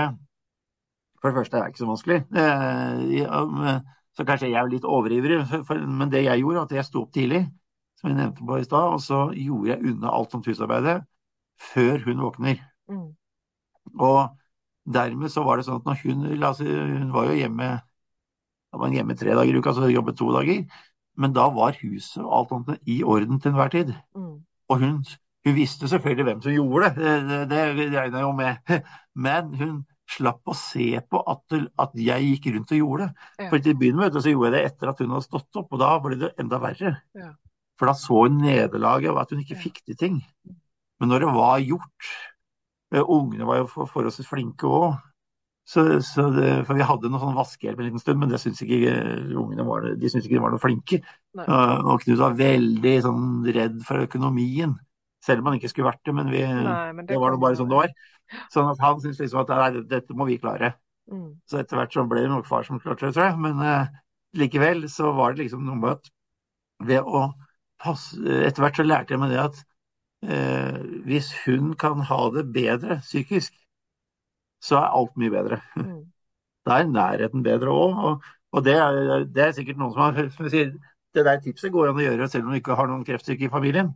[1.23, 2.19] For det første er det ikke så vanskelig.
[2.35, 3.81] Eh,
[4.19, 5.39] så kanskje jeg er litt overivrig,
[5.87, 7.45] men det jeg gjorde, at jeg sto opp tidlig,
[8.01, 10.97] som jeg nevnte på i stad, og så gjorde jeg unna alt om husarbeidet
[11.73, 12.59] før hun våkner.
[12.91, 13.07] Mm.
[14.03, 14.19] Og
[14.99, 17.71] dermed så var det sånn at når hun la oss si, Hun var jo hjemme
[18.73, 20.63] da var hun hjemme tre dager i uka, så jobbet to dager.
[21.17, 23.93] Men da var huset og alt annet i orden til enhver tid.
[24.17, 24.39] Mm.
[24.73, 25.05] Og hun
[25.45, 27.63] Hun visste selvfølgelig hvem som gjorde det, det, det,
[27.99, 28.83] regner jeg jo med.
[29.27, 29.73] Men hun
[30.07, 33.27] slapp å se på at, at jeg gikk rundt og gjorde det.
[33.41, 33.49] Ja.
[33.51, 35.73] For til å begynne med så gjorde jeg det etter at hun hadde stått opp,
[35.75, 36.93] og da ble det enda verre.
[37.19, 37.33] Ja.
[37.75, 39.63] For da så hun nederlaget og at hun ikke Ja.
[39.65, 40.21] fikk til ting.
[41.01, 42.11] Men når det var gjort
[42.95, 44.95] eh, Ungene var jo for- forholdsvis flinke òg.
[45.63, 48.65] Så, så det, for vi hadde noe sånn vaskehjelp en liten stund, men det syntes
[48.65, 50.99] ikke eh, ungene var, de syntes ikke de var noe flinke.
[51.39, 51.45] Nei.
[51.47, 54.75] Og Knut var veldig sånn redd for økonomien.
[55.23, 57.45] Selv om han ikke skulle vært det, men vi, Nei, men det var kan nå
[57.45, 57.93] bare sånn det var.
[58.51, 60.73] Sånn at han syntes liksom at nei, dette må vi klare.
[61.13, 61.29] Mm.
[61.47, 63.39] Så etter hvert så ble det nok far som klarte det, tror jeg.
[63.45, 63.93] Men uh,
[64.39, 66.13] likevel så var det liksom noe med at
[66.83, 67.29] ved å
[67.83, 69.63] passe Etter hvert så lærte jeg meg det at
[70.27, 73.55] uh, hvis hun kan ha det bedre psykisk,
[74.63, 75.61] så er alt mye bedre.
[75.77, 76.01] Mm.
[76.63, 77.97] Da er nærheten bedre òg.
[78.07, 80.69] Og, og det, er, det er sikkert noen som har som sier,
[81.13, 83.51] Det der tipset går an å gjøre selv om du ikke har noen kreftsyke i
[83.51, 83.91] familien.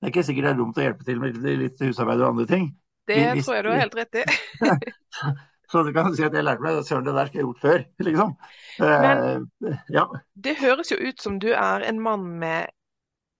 [0.00, 2.46] Det er ikke sikkert det er dumt å hjelpe til med litt husarbeid og andre
[2.50, 2.68] ting.
[3.08, 4.24] Det Hvis- tror jeg du har helt rett i.
[5.70, 7.82] Så du kan si at jeg lærte meg søren, det der skal jeg gjort før,
[8.02, 8.32] liksom.
[8.82, 10.04] Eh, ja.
[10.34, 12.72] Det høres jo ut som du er en mann med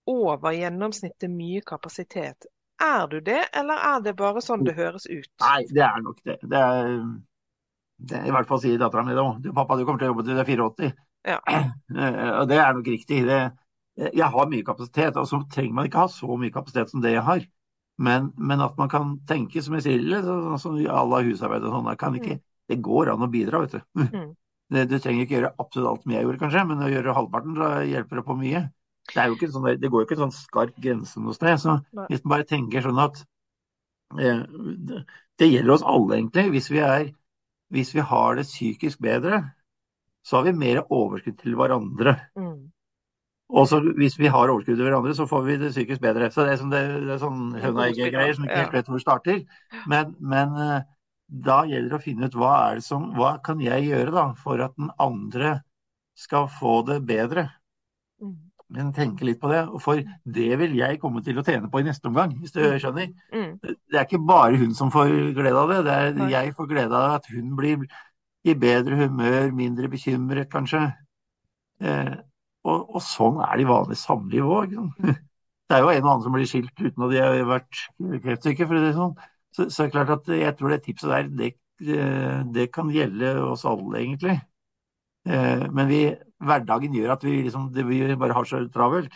[0.06, 2.46] over gjennomsnittet mye kapasitet.
[2.80, 5.28] Er du det, eller er det bare sånn det høres ut?
[5.42, 6.38] Nei, det er nok det.
[6.42, 6.92] Det er,
[8.10, 9.48] det er I hvert fall sier dattera mi det òg.
[9.56, 10.92] Pappa, du kommer til å jobbe til du er 84.
[11.28, 11.40] Ja.
[11.90, 13.24] Eh, Og det er nok riktig.
[13.28, 13.40] Det,
[14.00, 17.16] jeg har mye kapasitet, og så trenger man ikke ha så mye kapasitet som det
[17.16, 17.42] jeg har.
[18.00, 21.66] Men, men at man kan tenke, som jeg sier, litt sånn som i alle husarbeid
[21.68, 22.38] og sånn, ikke,
[22.70, 23.82] det går an å bidra, vet du.
[24.00, 24.30] Mm.
[24.70, 27.70] Du trenger ikke gjøre absolutt alt som jeg gjorde, kanskje, men å gjøre halvparten da
[27.82, 28.60] hjelper det på mye.
[29.14, 31.60] Det, er jo ikke sånn, det går jo ikke en sånn skarp grense noe sted.
[31.62, 31.76] Så
[32.08, 33.22] hvis man bare tenker sånn at
[34.18, 34.42] eh,
[34.88, 35.04] det,
[35.40, 36.48] det gjelder oss alle, egentlig.
[36.56, 37.08] Hvis vi, er,
[37.74, 39.42] hvis vi har det psykisk bedre,
[40.26, 42.16] så har vi mer overskudd til hverandre.
[42.38, 42.68] Mm.
[43.50, 46.30] Og så hvis vi har overskudd til hverandre, så får vi det psykisk bedre.
[46.30, 48.90] Så det er, sånn, det, det er sånn høna god egget-greier som ikke helt vet
[48.90, 49.40] hvor det starter.
[49.90, 50.84] Men, men eh,
[51.50, 54.28] da gjelder det å finne ut hva er det som Hva kan jeg gjøre da
[54.38, 55.60] for at den andre
[56.18, 57.48] skal få det bedre?
[58.20, 58.49] Mm.
[58.70, 59.64] Men tenke litt på det.
[59.82, 59.98] For
[60.36, 63.10] det vil jeg komme til å tjene på i neste omgang, hvis du skjønner.
[63.34, 63.52] Mm.
[63.62, 65.80] Det er ikke bare hun som får glede av det.
[65.88, 67.82] det er, jeg får glede av at hun blir
[68.46, 70.84] i bedre humør, mindre bekymret kanskje.
[71.82, 72.14] Eh,
[72.68, 74.78] og, og sånn er det i vanlig samliv òg.
[75.70, 77.76] Det er jo en og annen som blir skilt uten at de har vært
[78.24, 79.12] kreftsyke, for å si det sånn.
[79.54, 81.50] Så, så er det klart at jeg tror det tipset der, det,
[81.94, 84.34] eh, det kan gjelde oss alle, egentlig.
[85.30, 86.00] Eh, men vi,
[86.44, 89.12] hverdagen gjør at vi, liksom, det, vi bare har så travelt.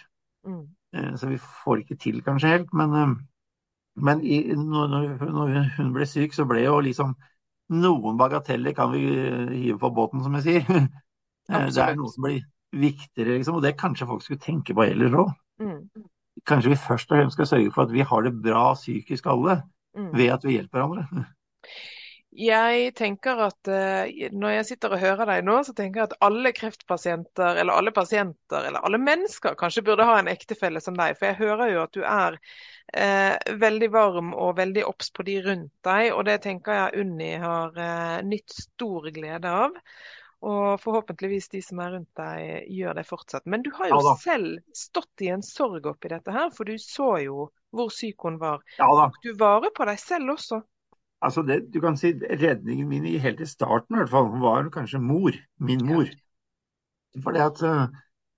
[0.47, 0.65] Mm.
[0.97, 2.73] Eh, Så vi får ikke til kanskje helt.
[2.77, 3.15] Men, eh,
[3.97, 4.95] men i, når,
[5.25, 7.15] når hun ble syk, så ble jo liksom
[7.75, 10.67] noen bagateller kan vi eh, hive på båten, som jeg sier.
[11.49, 11.75] Absolutt.
[11.77, 12.43] Det er noe som blir
[12.75, 13.61] viktigere, liksom.
[13.61, 15.33] Og det kanskje folk skulle tenke på ellers òg.
[15.63, 16.07] Mm.
[16.49, 19.63] Kanskje vi først og fremst skal sørge for at vi har det bra psykisk alle,
[19.95, 20.09] Mm.
[20.19, 21.21] ved at vi hjelper hverandre.
[22.35, 26.25] Jeg tenker at eh, når jeg sitter og hører deg nå, så tenker jeg at
[26.27, 31.15] alle kreftpasienter, eller alle pasienter, eller alle mennesker kanskje burde ha en ektefelle som deg.
[31.21, 32.41] For jeg hører jo at du er
[32.91, 37.31] eh, veldig varm og veldig obs på de rundt deg, og det tenker jeg Unni
[37.39, 39.79] har eh, nytt stor glede av.
[40.45, 43.47] Og forhåpentligvis de som er rundt deg, gjør det fortsatt.
[43.47, 46.75] Men du har jo Ja selv stått i en sorg oppi dette her, for du
[46.83, 48.61] så jo hvor syk hun var.
[48.79, 49.09] Ja da.
[49.23, 50.65] Du varer på deg selv også.
[51.25, 54.69] Altså det, du kan si Redningen min i helt i starten i hvert fall, var
[54.75, 55.33] kanskje mor.
[55.61, 56.09] Min mor.
[57.25, 57.87] Fordi at eh,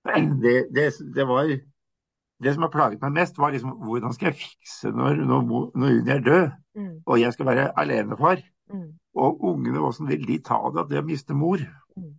[0.43, 1.49] det, det, det var
[2.43, 5.41] Det som har plaget meg mest, var liksom hvordan skal jeg fikse når, når,
[5.73, 8.37] når Unni er død, Mm, og jeg skal være alenefar.
[8.69, 11.57] mm, Og ungene, hvordan vil de ta det, at det å miste mor?
[11.97, 12.11] Mm.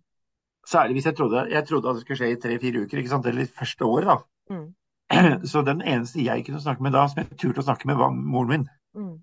[0.67, 3.27] Særlig hvis jeg trodde, jeg trodde at det skulle skje i tre-fire uker, ikke sant?
[3.31, 4.09] eller første året.
[4.11, 4.17] da.
[4.51, 4.67] mm,
[5.53, 8.11] Så den eneste jeg kunne snakke med da, som jeg turte å snakke med, var
[8.11, 8.67] moren min.
[8.99, 9.15] mm,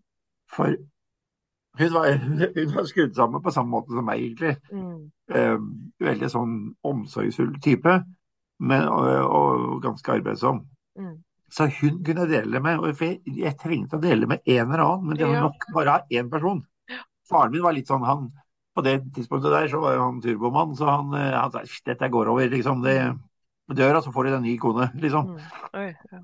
[0.55, 0.77] For
[1.79, 2.11] hun var,
[2.55, 4.55] hun var skrudd sammen på samme måte som meg, egentlig.
[4.71, 5.11] mm.
[5.35, 5.55] Eh,
[6.05, 6.55] veldig sånn
[6.85, 7.95] omsorgsfull type,
[8.61, 10.61] men, og, og ganske arbeidsom.
[10.99, 11.15] Mm.
[11.55, 15.07] Så hun kunne dele med, og jeg, jeg trengte å dele med en eller annen,
[15.09, 16.61] men det var nok bare én person.
[17.29, 18.31] Faren min var litt sånn, han
[18.75, 22.27] På det tidspunktet der så var han turbomann, så han, eh, han sa dette går
[22.27, 22.81] over, liksom.
[22.83, 22.97] Det
[23.71, 25.29] dør, og så får du deg ny kone, liksom.
[25.31, 25.69] Mm.
[25.79, 26.19] Oi, ja.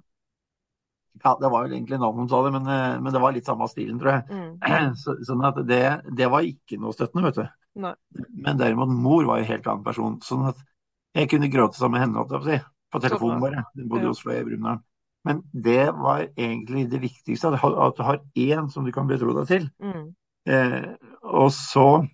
[1.23, 3.45] Ja, det var vel egentlig navnet som sa det, men, eh, men det var litt
[3.49, 4.23] samme stilen, tror jeg.
[4.31, 4.93] Mm.
[5.01, 5.81] Så, sånn at det,
[6.17, 7.57] det var ikke noe støttende, vet du.
[7.83, 7.93] Nei.
[8.31, 10.15] Men derimot mor var jo en helt annen person.
[10.25, 10.61] Sånn at
[11.17, 12.57] jeg kunne gråte sammen med henne, på si.
[12.91, 13.65] På telefonen bare.
[13.75, 14.09] Hun bodde Ja.
[14.09, 14.81] i Oslo i Brumunddal.
[15.27, 19.47] Men det var egentlig det viktigste, at du har- én som du kan betro deg
[19.47, 19.69] til.
[19.79, 20.15] Mm.
[20.47, 22.07] Eh, og så,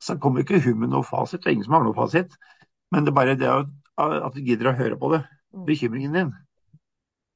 [0.00, 2.30] så kommer ikke hun med noe fasit, det er ingen som har noe fasit.
[2.92, 3.66] Men det er bare det at,
[3.98, 5.24] at du gidder å høre på det.
[5.54, 5.66] Mm.
[5.66, 6.32] Bekymringen din.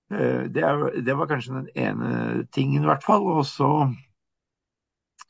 [0.09, 3.27] Det, er, det, var kanskje den ene tingen, i hvert fall.
[3.29, 3.69] Og så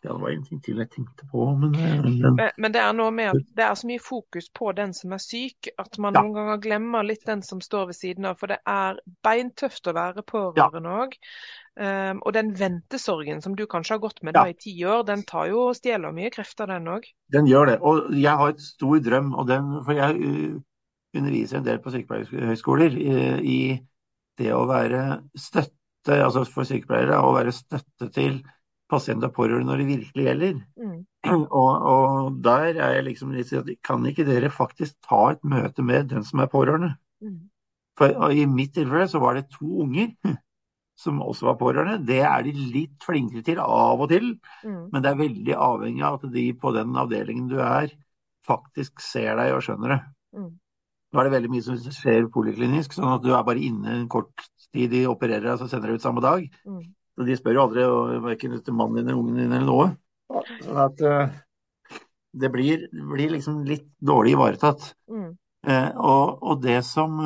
[0.02, 3.10] ja, det var en ting til jeg tenkte på, men, men, men det er noe
[3.10, 6.22] med at det er så mye fokus på den som er syk, at man ja.
[6.22, 8.38] noen ganger glemmer litt den som står ved siden av.
[8.38, 11.18] For det er beintøft å være pårørende òg.
[11.18, 11.40] Ja.
[11.78, 15.26] Um, og den ventesorgen som du kanskje har gått med da i ti år, den
[15.26, 17.10] tar jo og stjeler mye krefter, den òg.
[17.34, 17.76] Den gjør det.
[17.82, 20.56] Og jeg har et stor drøm, og den, for jeg uh,
[21.18, 23.60] underviser en del på sykepleierhøyskoler i, i
[24.39, 25.03] det å være
[25.39, 28.41] støtte, altså for sykepleiere, å være støtte til
[28.89, 30.59] pasient og pårørende når det virkelig gjelder.
[30.80, 30.99] Mm.
[31.61, 35.82] Og, og, der er jeg liksom litt sånn Kan ikke dere faktisk ta et møte
[35.84, 36.93] med den som er pårørende?
[37.20, 37.49] Mm.
[37.99, 40.12] For I mitt tilfelle så var det to unger
[41.03, 42.07] som også var pårørende.
[42.07, 44.30] Det er de litt flinkere til av og til,
[44.62, 44.89] mm.
[44.95, 47.93] men det er veldig avhengig av at de på den avdelingen du er,
[48.49, 50.01] faktisk ser deg og skjønner det.
[50.39, 50.51] Mm.
[51.09, 54.09] Nå er det veldig mye som skjer poliklinisk, sånn at du er bare inne en
[54.12, 56.44] kort tid de opererer deg, så sender deg ut samme dag.
[56.68, 56.82] Mm.
[57.16, 57.84] Så de spør jo aldri
[58.26, 59.86] verken etter mannen din eller ungen din eller noe.
[60.62, 61.30] Sånn at uh,
[62.36, 64.90] det blir, blir, liksom litt dårlig ivaretatt.
[65.11, 65.30] Mm.
[65.66, 67.16] Uh, og, og, det som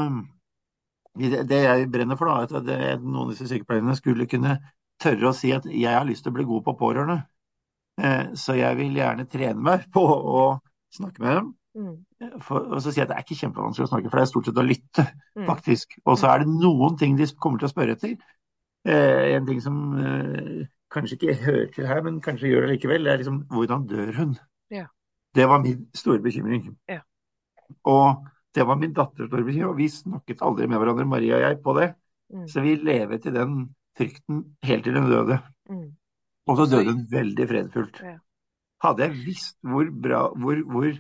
[1.18, 4.61] det, det, jeg brenner for, da, er at det, noen av disse sykepleierne skulle kunne
[5.03, 7.24] tørre å si at jeg har lyst til å bli god på pårørende.
[8.39, 10.47] så jeg vil gjerne trene meg på å
[10.95, 11.51] snakke med dem.
[11.79, 11.95] Mm.
[12.45, 14.31] For, og så sier jeg at det er ikke kjempevanskelig å snakke, for det er
[14.31, 15.05] stort sett å lytte,
[15.39, 15.47] mm.
[15.49, 15.97] faktisk.
[16.05, 18.16] Og så er det noen ting de kommer til å spørre etter
[18.83, 23.05] Eh, en ting som eh, kanskje ikke hører til her, men kanskje gjør det likevel,
[23.07, 24.33] det er liksom hvordan dør hun?
[24.75, 24.89] Ja.
[25.35, 26.73] Det var min store bekymring.
[26.91, 26.99] Ja.
[27.87, 31.47] Og det var min datters store bekymring, og vi snakket aldri med hverandre, Maria og
[31.47, 31.93] jeg, på det.
[32.33, 32.49] Mm.
[32.49, 33.55] Så vi levet i den
[33.99, 35.39] frykten helt til hun døde.
[35.70, 35.89] Mm.
[36.51, 38.03] Og så døde hun veldig fredfullt.
[38.03, 38.18] Ja.
[38.83, 40.91] Hadde jeg visst hvor, bra, hvor, hvor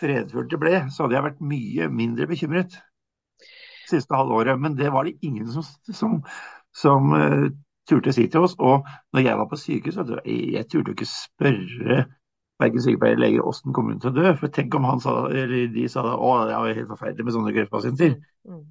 [0.00, 2.78] fredfullt det ble, så hadde jeg vært mye mindre bekymret
[3.90, 4.58] siste halvåret.
[4.60, 6.18] Men det var det ingen som, som,
[6.74, 7.48] som uh,
[7.88, 8.56] turte å si til oss.
[8.58, 12.04] Og når jeg var på sykehus, jeg, jeg turte jo ikke spørre
[12.62, 14.30] verken sykepleier eller leger åssen kommer hun til å dø.
[14.38, 17.36] For tenk om han sa, eller de sa det, å det er helt forferdelig med
[17.36, 18.16] sånne kreftpasienter.
[18.48, 18.64] Mm.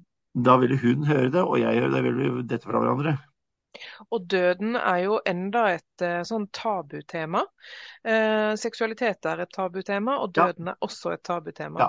[0.44, 3.18] Da ville hun høre det, og jeg gjør det, ville vi dette fra hverandre.
[4.10, 7.42] Og døden er jo enda et uh, sånn tabutema.
[8.04, 10.74] Eh, seksualitet er et tabutema, og døden ja.
[10.74, 11.86] er også et tabutema.
[11.86, 11.88] Ja.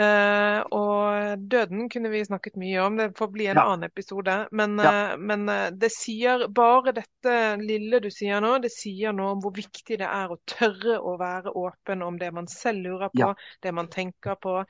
[0.00, 3.66] Eh, og døden kunne vi snakket mye om, det får bli en ja.
[3.66, 4.36] annen episode.
[4.56, 4.80] Men,
[5.20, 5.44] men
[5.76, 10.08] det sier bare dette lille du sier nå, det sier noe om hvor viktig det
[10.08, 14.40] er å tørre å være åpen om det man selv lurer på, det man tenker
[14.40, 14.62] på.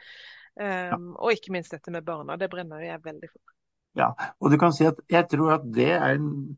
[0.61, 2.36] Um, og ikke minst dette med barna.
[2.36, 3.59] Det brenner jeg veldig for.
[3.99, 6.57] Ja, og du kan si at jeg tror at det er en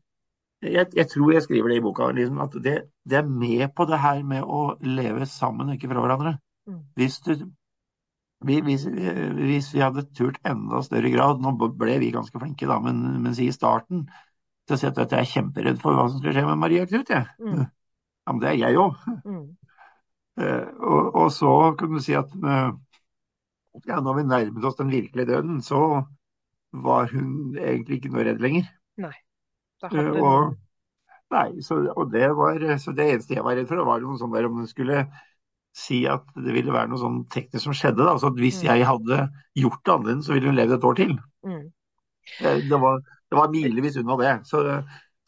[0.63, 2.75] jeg, jeg tror jeg skriver det i boka, liksom, at det,
[3.09, 6.37] det, er med på det her med å leve sammen, ikke fra hverandre.
[6.69, 6.77] Mm.
[6.95, 7.33] Hvis, du,
[8.47, 13.01] hvis, hvis, vi hadde turt enda større grad, nå ble vi ganske flinke da, men,
[13.25, 14.05] men si i starten,
[14.63, 17.11] til å si at jeg er kjemperedd for hva som skal skje med Maria Knut.
[17.11, 17.27] Jeg.
[17.43, 17.65] Mm.
[18.23, 19.03] Ja, men det er jeg òg.
[19.27, 19.43] Mm.
[20.39, 22.71] Uh, og, og, så kunne du si at uh,
[23.85, 25.81] ja, når vi nærmet oss den virkelige døden, så
[26.73, 28.69] var hun egentlig ikke noe redd lenger.
[29.03, 29.13] Nei.
[29.83, 30.53] Uh, og,
[31.33, 34.33] nei, så, og det, var, så det eneste jeg var redd for, var noe sånn
[34.33, 35.03] der om hun skulle
[35.73, 38.03] si at det ville være noe sånn teknisk som skjedde.
[38.03, 38.13] Da.
[38.13, 38.67] Altså at hvis mm.
[38.69, 39.21] jeg hadde
[39.57, 41.15] gjort det annerledes, så ville hun levd et år til.
[41.47, 41.63] Mm.
[42.37, 44.35] Det, det, var, det var milevis unna det.
[44.49, 44.61] Så,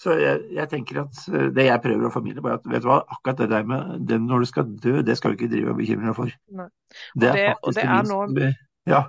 [0.01, 2.89] så jeg, jeg, tenker at eh, det jeg prøver å formidle, bare at vet du
[2.91, 5.73] hva, akkurat det der med den når du skal dø, det skal du ikke drive
[5.73, 6.39] og bekymre deg for.
[6.61, 6.69] Nei.
[7.17, 8.51] Det er faktisk det, det, er noe...
[8.85, 9.05] Ja.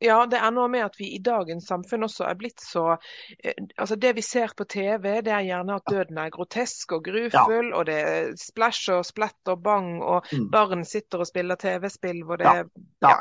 [0.00, 3.56] Ja, det er noe med at vi i dagens samfunn også er blitt så eh,
[3.76, 7.68] Altså det vi ser på TV, det er gjerne at døden er grotesk og grufull,
[7.68, 7.74] ja.
[7.76, 10.46] og det er splæsj og splatt og bang, og mm.
[10.52, 12.64] barn sitter og spiller TV-spill hvor det ja.
[13.04, 13.18] ja.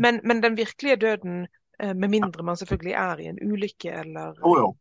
[0.00, 1.44] Men, men, den virkelige døden,
[1.78, 4.72] eh, med mindre man selvfølgelig er i en ulykke eller Jo, jo.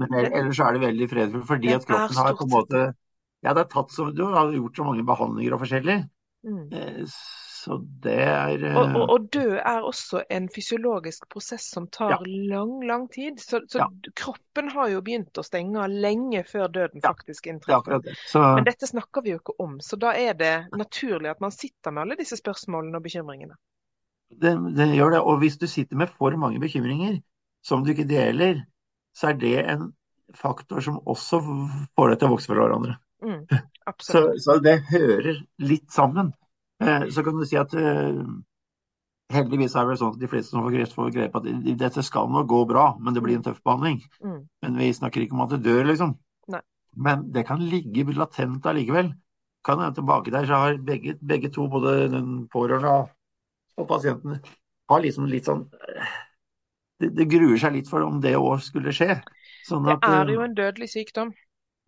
[0.00, 2.80] Men ellers er det veldig fredfullt, fordi at kroppen har på en måte
[3.44, 6.00] Ja, det er tatt så Du har gjort så mange behandlinger og forskjellig.
[6.44, 6.66] Mm.
[7.60, 12.10] Eh, så det er og, og, og, død er også en fysiologisk prosess som tar
[12.10, 12.18] ja.
[12.24, 13.40] lang, lang tid.
[13.40, 13.88] Så, så ja.
[14.14, 18.00] kroppen har jo begynt å stenge lenge før døden faktisk inntreffer.
[18.26, 18.42] Så...
[18.56, 21.94] Men dette snakker vi jo ikke om, så da er det naturlig at man sitter
[21.94, 23.58] med alle disse spørsmålene og bekymringene.
[24.30, 25.22] Det, det gjør det.
[25.26, 27.18] Og hvis du sitter med for mange bekymringer
[27.66, 28.62] som du ikke deler,
[29.16, 29.90] så er det en
[30.36, 32.98] faktor som også får deg til å vokse fra hverandre.
[33.20, 33.42] Mm,
[34.06, 36.32] så, så, det hører litt sammen.
[36.80, 38.20] Eh, så kan du si at eh,
[39.34, 41.48] heldigvis er det sånn at de fleste som får kreft, får grep at
[41.82, 44.00] dette skal nå gå bra, men det blir en tøff behandling.
[44.24, 44.40] Mm.
[44.64, 46.16] Men vi snakker ikke om at det dør, liksom.
[46.54, 46.62] Nei.
[46.96, 49.12] Men det kan ligge latent allikevel.
[49.66, 53.10] Kan hende tilbake der, så har begge, begge to, både den pårørende
[53.76, 54.40] og pasienten,
[54.90, 55.66] har liksom litt sånn
[57.00, 59.20] det, det, gruer seg litt for om det òg skulle skje.
[59.68, 61.30] Sånn at, det er jo en dødelig sykdom.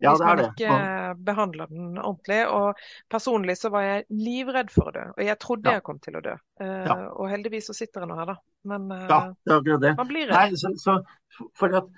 [0.01, 1.02] Ja, hvis man ikke det.
[1.15, 2.39] Behandler den ordentlig.
[2.49, 2.79] Og
[3.11, 5.79] personlig så var jeg livredd for å dø, og jeg trodde ja.
[5.79, 6.35] jeg kom til å dø.
[6.61, 6.97] Uh, ja.
[7.11, 8.37] Og heldigvis så sitter jeg nå her, da.
[8.71, 9.93] Men uh, ja, det er det.
[9.99, 10.55] man blir redd.
[10.55, 11.91] Nei, så, så, for at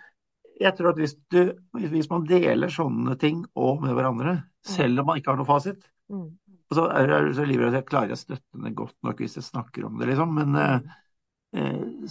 [0.61, 1.41] jeg tror at hvis, du,
[1.75, 4.69] hvis man deler sånne ting òg med hverandre, mm.
[4.75, 6.29] selv om man ikke har noe fasit mm.
[6.75, 9.49] så er du så livredd at jeg klarer å støtte det godt nok hvis jeg
[9.49, 10.39] snakker om det, liksom.
[10.39, 10.95] Men uh,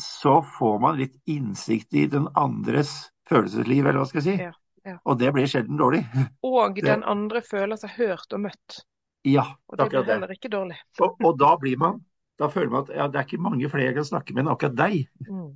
[0.01, 2.95] så får man litt innsikt i den andres
[3.29, 4.37] følelsesliv, eller hva skal jeg si.
[4.49, 4.53] Ja.
[4.85, 4.99] Ja.
[5.09, 6.03] Og det blir sjelden dårlig.
[6.45, 8.82] Og den andre føler seg hørt og møtt.
[9.24, 10.76] Ja, og det blir heller ikke dårlig.
[11.01, 12.03] Og, og, da blir man
[12.41, 14.53] da føler man at ja, det er ikke mange flere jeg kan snakke med enn
[14.55, 15.05] akkurat deg.
[15.28, 15.53] Mm.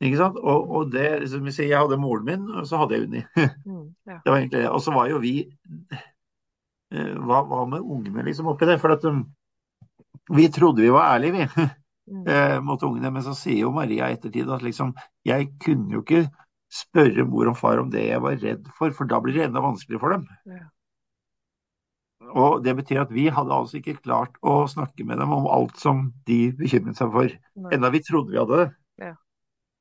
[0.00, 0.38] Ikke sant?
[0.40, 3.24] Og, og det, som jeg, sier, jeg hadde moren min, og så hadde jeg Unni.
[3.70, 4.16] Mm, ja.
[4.24, 4.70] Det var egentlig det.
[4.70, 8.78] Og så var jo vi eh, Hva, hva med ungene liksom oppi det?
[8.82, 9.22] For at um,
[10.34, 11.66] vi trodde vi var ærlige, vi.
[12.10, 12.24] Mm.
[12.26, 13.12] Eh, mot ungene.
[13.14, 14.96] Men så sier jo Maria i ettertid at liksom
[15.28, 16.24] Jeg kunne jo ikke
[16.70, 19.62] spørre mor og far om det jeg var redd for, for da blir det enda
[19.64, 20.28] vanskeligere for dem.
[20.46, 20.68] Ja.
[22.30, 25.80] Og Det betyr at vi hadde altså ikke klart å snakke med dem om alt
[25.80, 27.72] som de bekymret seg for, Nei.
[27.74, 28.68] enda vi trodde vi hadde det.
[29.02, 29.14] Ja.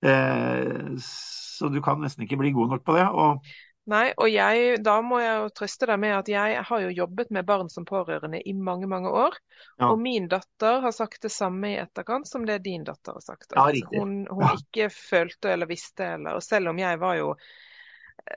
[0.10, 3.06] Eh, så du kan nesten ikke bli god nok på det.
[3.12, 3.44] Og
[3.90, 7.32] Nei, og jeg, da må jeg jo trøste deg med at jeg har jo jobbet
[7.34, 9.38] med barn som pårørende i mange, mange år.
[9.80, 9.90] Ja.
[9.90, 13.56] Og min datter har sagt det samme i etterkant som det din datter har sagt.
[13.56, 13.66] Ja,
[13.96, 14.52] hun, hun ja.
[14.60, 17.34] ikke følte eller visste eller Og selv om jeg var jo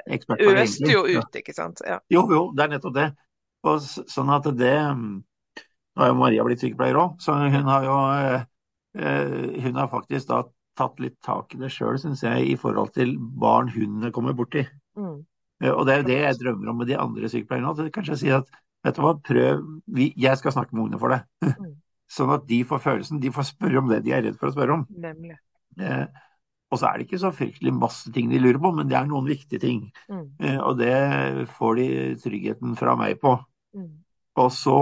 [0.08, 1.82] Øste jo ut, ikke sant.
[2.08, 3.08] Jo, jo, det er nettopp det.
[3.68, 4.76] Og sånn at det
[5.92, 8.44] Nå har jo Maria blitt sykepleier òg, så hun har jo eh,
[8.96, 9.34] eh,
[9.66, 10.38] Hun har faktisk da
[10.78, 14.64] tatt litt tak i det sjøl, syns jeg, i forhold til barn hun kommer borti.
[14.96, 15.18] Mm.
[15.62, 17.72] Eh, og det er jo det jeg drømmer om med de andre sykepleierne.
[17.72, 18.50] At kanskje si at
[18.82, 19.62] vet du hva, prøv,
[19.94, 21.28] vi, jeg skal snakke med ungene for deg.
[21.62, 21.78] Mm.
[22.12, 24.52] Sånn at de får følelsen, de får spørre om det de er redd for å
[24.52, 24.82] spørre om.
[25.00, 25.32] Nemlig.
[25.80, 26.04] Eh,
[26.72, 29.08] og så er det ikke så fryktelig masse ting de lurer på, men det er
[29.08, 29.86] noen viktige ting.
[30.12, 30.26] Mm.
[30.44, 31.86] Eh, og det får de
[32.20, 33.32] tryggheten fra meg på.
[33.76, 33.88] Mm.
[34.44, 34.78] Og så,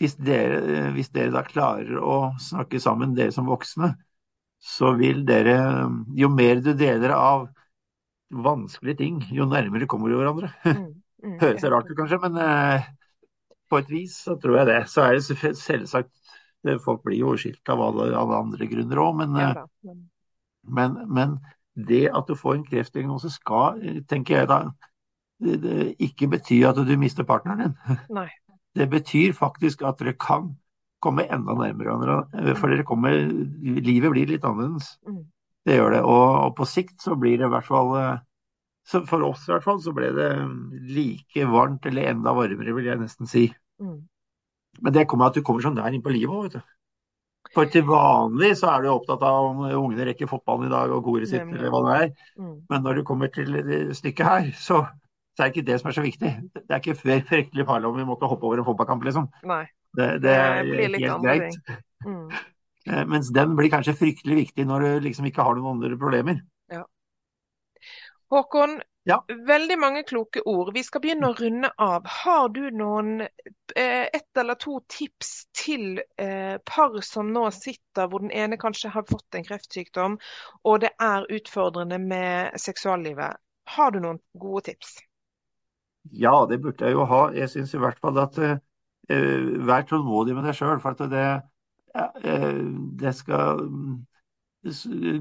[0.00, 3.94] hvis dere, hvis dere da klarer å snakke sammen, dere som voksne,
[4.60, 5.56] så vil dere
[6.16, 7.46] Jo mer du deler av
[8.30, 10.52] vanskelige ting, jo nærmere kommer vi hverandre.
[11.20, 12.84] Mm, mm, Høres rart ut kanskje, men eh,
[13.68, 14.76] på et vis så tror jeg det.
[14.88, 16.14] Så er det selvsagt
[16.84, 19.94] Folk blir jo skilt av alle, alle andre grunner òg, men, ja, eh,
[20.68, 21.38] men, men,
[21.88, 23.78] det at du får en kreftdiagnose skal,
[24.08, 24.58] tenker jeg da,
[25.40, 28.00] det, det ikke bety at du mister partneren din.
[28.18, 28.26] Nei.
[28.76, 30.52] Det betyr faktisk at dere kan
[31.00, 32.54] komme enda nærmere hverandre.
[32.60, 33.16] For dere kommer,
[33.62, 34.92] livet blir litt annerledes.
[35.08, 35.24] Mm.
[35.68, 36.02] Det gjør det.
[36.08, 38.20] Og, og, på sikt så blir det i hvert fall eh,
[38.90, 40.30] For oss i hvert fall så ble det
[40.96, 43.46] like varmt, eller enda varmere, vil jeg nesten si.
[43.82, 44.00] Mm.
[44.80, 46.76] Men det kommer at du kommer sånn der inn på livet òg, vet du.
[47.54, 51.02] For til vanlig så er du opptatt av om ungene rekker fotballen i dag og
[51.06, 52.10] koret sitt, eller hva det er.
[52.38, 52.56] Mm.
[52.70, 53.56] Men når du kommer til
[53.96, 54.84] stykket her, så,
[55.34, 56.32] så, er det ikke det som er så viktig.
[56.54, 59.26] Det er ikke fryktelig farlig om vi måtte hoppe over en fotballkamp, liksom.
[59.50, 59.64] Nei.
[59.98, 61.72] Det, det, det blir litt greit.
[62.06, 62.28] Mm.
[62.86, 66.40] Eh, mens den blir kanskje fryktelig viktig når du liksom ikke har noen andre problemer.
[66.72, 66.86] Ja.
[68.30, 68.78] Håkon,
[69.10, 69.18] ja.
[69.46, 70.70] veldig mange kloke ord.
[70.74, 72.06] Vi skal begynne å runde av.
[72.22, 78.24] Har du noen eh, ett eller to tips til eh, par som nå sitter hvor
[78.24, 80.18] den ene kanskje har fått en kreftsykdom,
[80.64, 83.40] og det er utfordrende med seksuallivet?
[83.76, 84.96] Har du noen gode tips?
[86.16, 87.26] Ja, det burde jeg jo ha.
[87.36, 88.56] Jeg syns i hvert fall at uh,
[89.68, 90.80] vær tålmodig med deg sjøl.
[90.82, 91.26] For at det,
[91.90, 93.64] det skal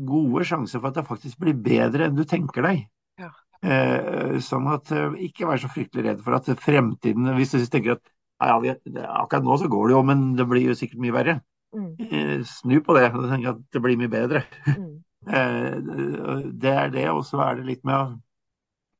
[0.05, 2.81] gode sjanser for at det faktisk blir bedre enn du tenker deg.
[3.19, 3.29] Ja.
[3.59, 7.97] Eh, sånn at eh, ikke vær så fryktelig redd for at fremtiden Hvis du tenker
[7.97, 8.75] at ja,
[9.19, 11.33] akkurat nå så går det jo, men det blir jo sikkert mye verre.
[11.75, 12.43] Mm.
[12.47, 14.45] Snu på det og tenk at det blir mye bedre.
[14.65, 14.97] Mm.
[15.29, 18.05] Det er det, og så er det litt med å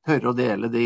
[0.06, 0.84] tørre å dele de,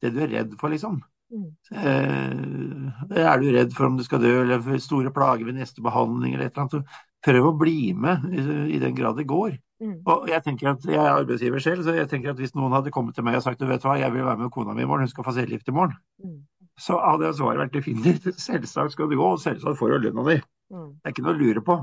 [0.00, 1.00] det du er redd for, liksom.
[1.30, 1.50] Mm.
[1.70, 5.82] Eh, er du redd for om du skal dø eller for store plager ved neste
[5.84, 9.54] behandling eller et eller annet, så prøv å bli med i, den grad det går.
[9.80, 9.98] Mm.
[10.10, 12.92] Og jeg tenker at jeg er arbeidsgiver selv, så jeg tenker at hvis noen hadde
[12.94, 14.88] kommet til meg og sagt du vet hva, jeg vil være med kona mi i
[14.88, 16.36] morgen, hun skal få cellegift i morgen, mm.
[16.80, 20.38] så hadde svaret vært definitivt selvsagt skal du gå, og selvsagt får du lønna di.
[20.74, 20.92] Mm.
[20.96, 21.80] Det er ikke noe å lure på.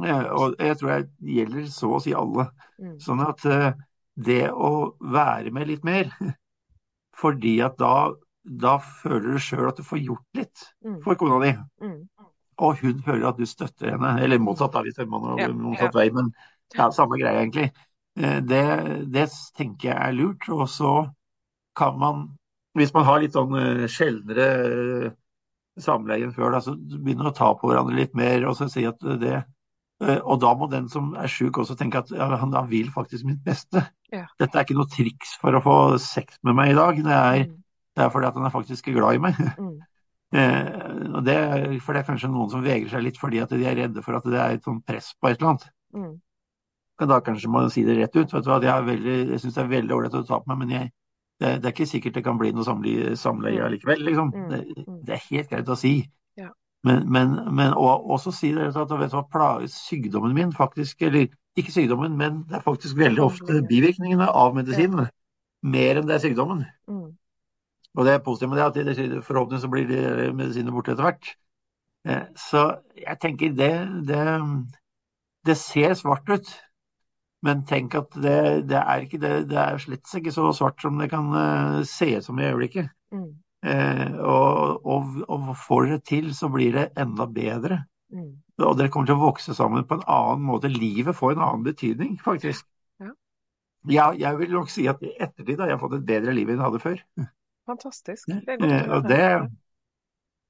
[0.00, 2.48] Eh, og jeg tror det gjelder så å si alle.
[2.80, 2.96] Mm.
[3.02, 3.72] Sånn at eh,
[4.16, 6.12] det å være med litt mer,
[7.22, 10.98] fordi at da da føler du sjøl at du får gjort litt mm.
[11.04, 11.52] for kona di.
[11.84, 12.00] Mm.
[12.62, 14.16] Og hun føler at du støtter henne.
[14.22, 15.98] Eller motsatt, da, hvis man har ja, motsatt ja.
[16.00, 16.08] vei.
[16.14, 16.30] Men
[16.76, 17.70] ja, samme greie, egentlig.
[18.18, 18.62] Eh, det,
[19.14, 19.28] det,
[19.58, 20.48] tenker jeg er lurt.
[20.52, 20.92] Og så
[21.78, 22.26] kan man,
[22.78, 25.16] hvis man har litt sånn eh, sjeldnere eh,
[25.80, 28.84] samleie enn før, da, så begynner å ta på hverandre litt mer og så si
[28.88, 29.42] at det
[30.02, 33.22] og da må den som er sjuk også tenke at ja, han, han vil faktisk
[33.22, 33.84] mitt beste.
[34.10, 34.24] Ja.
[34.42, 37.44] Dette er ikke noe triks for å få sex med meg i dag, det er,
[37.46, 37.61] Mm.
[37.96, 39.40] Det er fordi at han er faktisk glad i meg.
[39.58, 39.80] Mm.
[40.32, 40.68] Eh,
[41.12, 41.34] og det,
[41.84, 44.16] for det er kanskje noen som vegrer seg litt fordi at de er redde for
[44.16, 45.66] at det er et sånt press på et eller annet.
[45.92, 46.14] Mm.
[47.12, 48.32] Da kanskje man si det rett ut.
[48.32, 50.62] Vet du hva, Jeg, veldig, jeg syns det er veldig ålreit å ta på meg,
[50.62, 50.88] men jeg,
[51.42, 54.04] det, det er ikke sikkert det kan bli noe samleie, samle likevel.
[54.08, 54.32] Liksom.
[54.32, 54.48] Mm.
[54.54, 54.98] Det, Mm.
[55.04, 55.94] det er helt greit å si.
[56.40, 56.48] Ja.
[56.88, 61.28] Men, men, men og, også si det at vet du hva, sykdommen min faktisk, eller
[61.60, 65.10] ikke sykdommen, men det er faktisk veldig ofte bivirkningene av medisinene.
[65.62, 66.64] Mer enn det er sykdommen.
[66.90, 67.01] Mm.
[67.96, 70.94] Og det er positivt med det at det, det- forhåpentligvis så blir de medisinene borte
[70.94, 71.32] etter hvert.
[72.08, 72.62] Eh, Så
[72.96, 73.72] jeg tenker det,
[74.08, 74.22] det,
[75.46, 76.48] det ser svart ut.
[77.42, 80.98] Men tenk at det, det er ikke det, det er slett ikke så svart som
[81.00, 82.92] det kan eh, se ut som i øyeblikket.
[83.12, 83.32] Mm.
[83.66, 87.82] Eh, og, og, og får dere til, så blir det enda bedre.
[88.14, 88.30] Mm.
[88.62, 90.70] Og dere kommer til å vokse sammen på en annen måte.
[90.70, 92.66] Livet får en annen betydning, faktisk.
[93.02, 93.10] Ja.
[93.90, 96.60] Jeg, jeg vil nok si at i ettertid har jeg fått et bedre liv enn
[96.60, 97.02] jeg hadde før.
[97.66, 98.28] Fantastisk.
[98.46, 99.12] Det er godt Eh, å og høre.
[99.12, 99.50] det,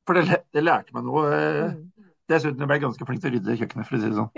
[0.06, 1.26] for det, det lærte meg noe.
[1.36, 1.90] eh, Mm.
[2.30, 4.30] Dessuten ble jeg ganske flink til å rydde kjøkkenet, for å si det sånn.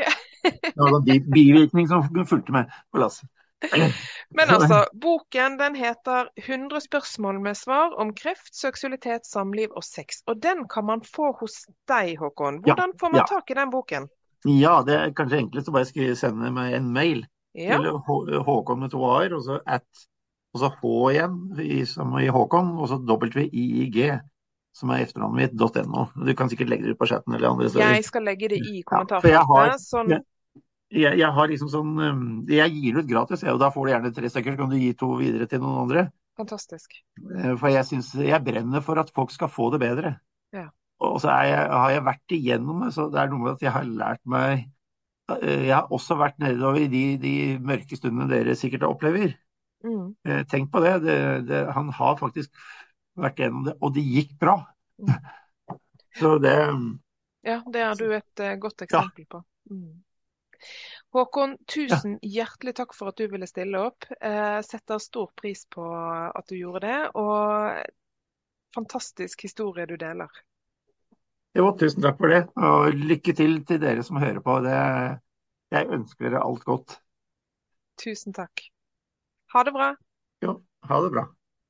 [0.75, 3.29] Det var en bi bivirkning som fulgte med på lasset.
[4.37, 10.23] Men altså, boken den heter 100 spørsmål med svar om kreft, seksualitet, samliv og sex.
[10.27, 12.59] Og den kan man få hos deg, Håkon.
[12.65, 13.29] Ja, Hvordan får man ja.
[13.31, 14.09] tak i den boken?
[14.45, 17.23] Ja, det er kanskje enklest å bare sende meg en mail
[17.55, 19.87] Ja, til Håkon med to a-er, og så at,
[20.55, 21.35] og så H igjen,
[21.91, 23.99] som i Håkon, og så WIIG,
[24.75, 26.07] som er etternavnet mitt, .no.
[26.15, 27.97] Du kan sikkert legge det ut på chatten eller andre steder.
[27.97, 29.81] jeg skal legge det i Ja, jeg.
[29.83, 30.15] Sånn,
[30.95, 33.87] Jeg, jeg har liksom sånn um, Jeg gir det ut gratis, jeg, og da får
[33.87, 36.05] du gjerne tre stykker, så kan du gi to videre til noen andre.
[36.39, 36.95] fantastisk.
[37.35, 40.17] Eh, For jeg synes, jeg brenner for at folk skal få det bedre.
[40.55, 40.69] Ja.
[41.03, 43.63] Og så er jeg, har jeg vært igjennom det, så det er noe med at
[43.67, 44.69] jeg har lært meg
[45.41, 49.35] eh, Jeg har også vært nedover i de, de mørke stundene dere sikkert opplever.
[49.85, 50.15] Mm.
[50.25, 50.99] Eh, Tenk på det.
[51.05, 51.19] det,
[51.49, 52.53] det han har faktisk
[53.21, 54.59] vært gjennom det, og det gikk bra.
[54.99, 55.13] Mm.
[56.19, 56.57] Så det
[57.45, 59.43] Ja, det er du et eh, godt eksempel på.
[59.71, 60.03] Mm.
[61.15, 64.07] Håkon, tusen hjertelig takk for at du ville stille opp.
[64.21, 67.85] Eh, setter stor pris på at du gjorde det, og
[68.75, 70.31] fantastisk historie du deler.
[71.55, 72.43] Jo, tusen takk for det.
[72.59, 74.59] Og lykke til til dere som hører på.
[74.65, 74.79] Det,
[75.75, 76.97] jeg ønsker dere alt godt.
[78.01, 78.65] Tusen takk.
[79.55, 79.89] Ha det bra.
[80.47, 80.55] Jo,
[80.91, 81.25] ha det bra.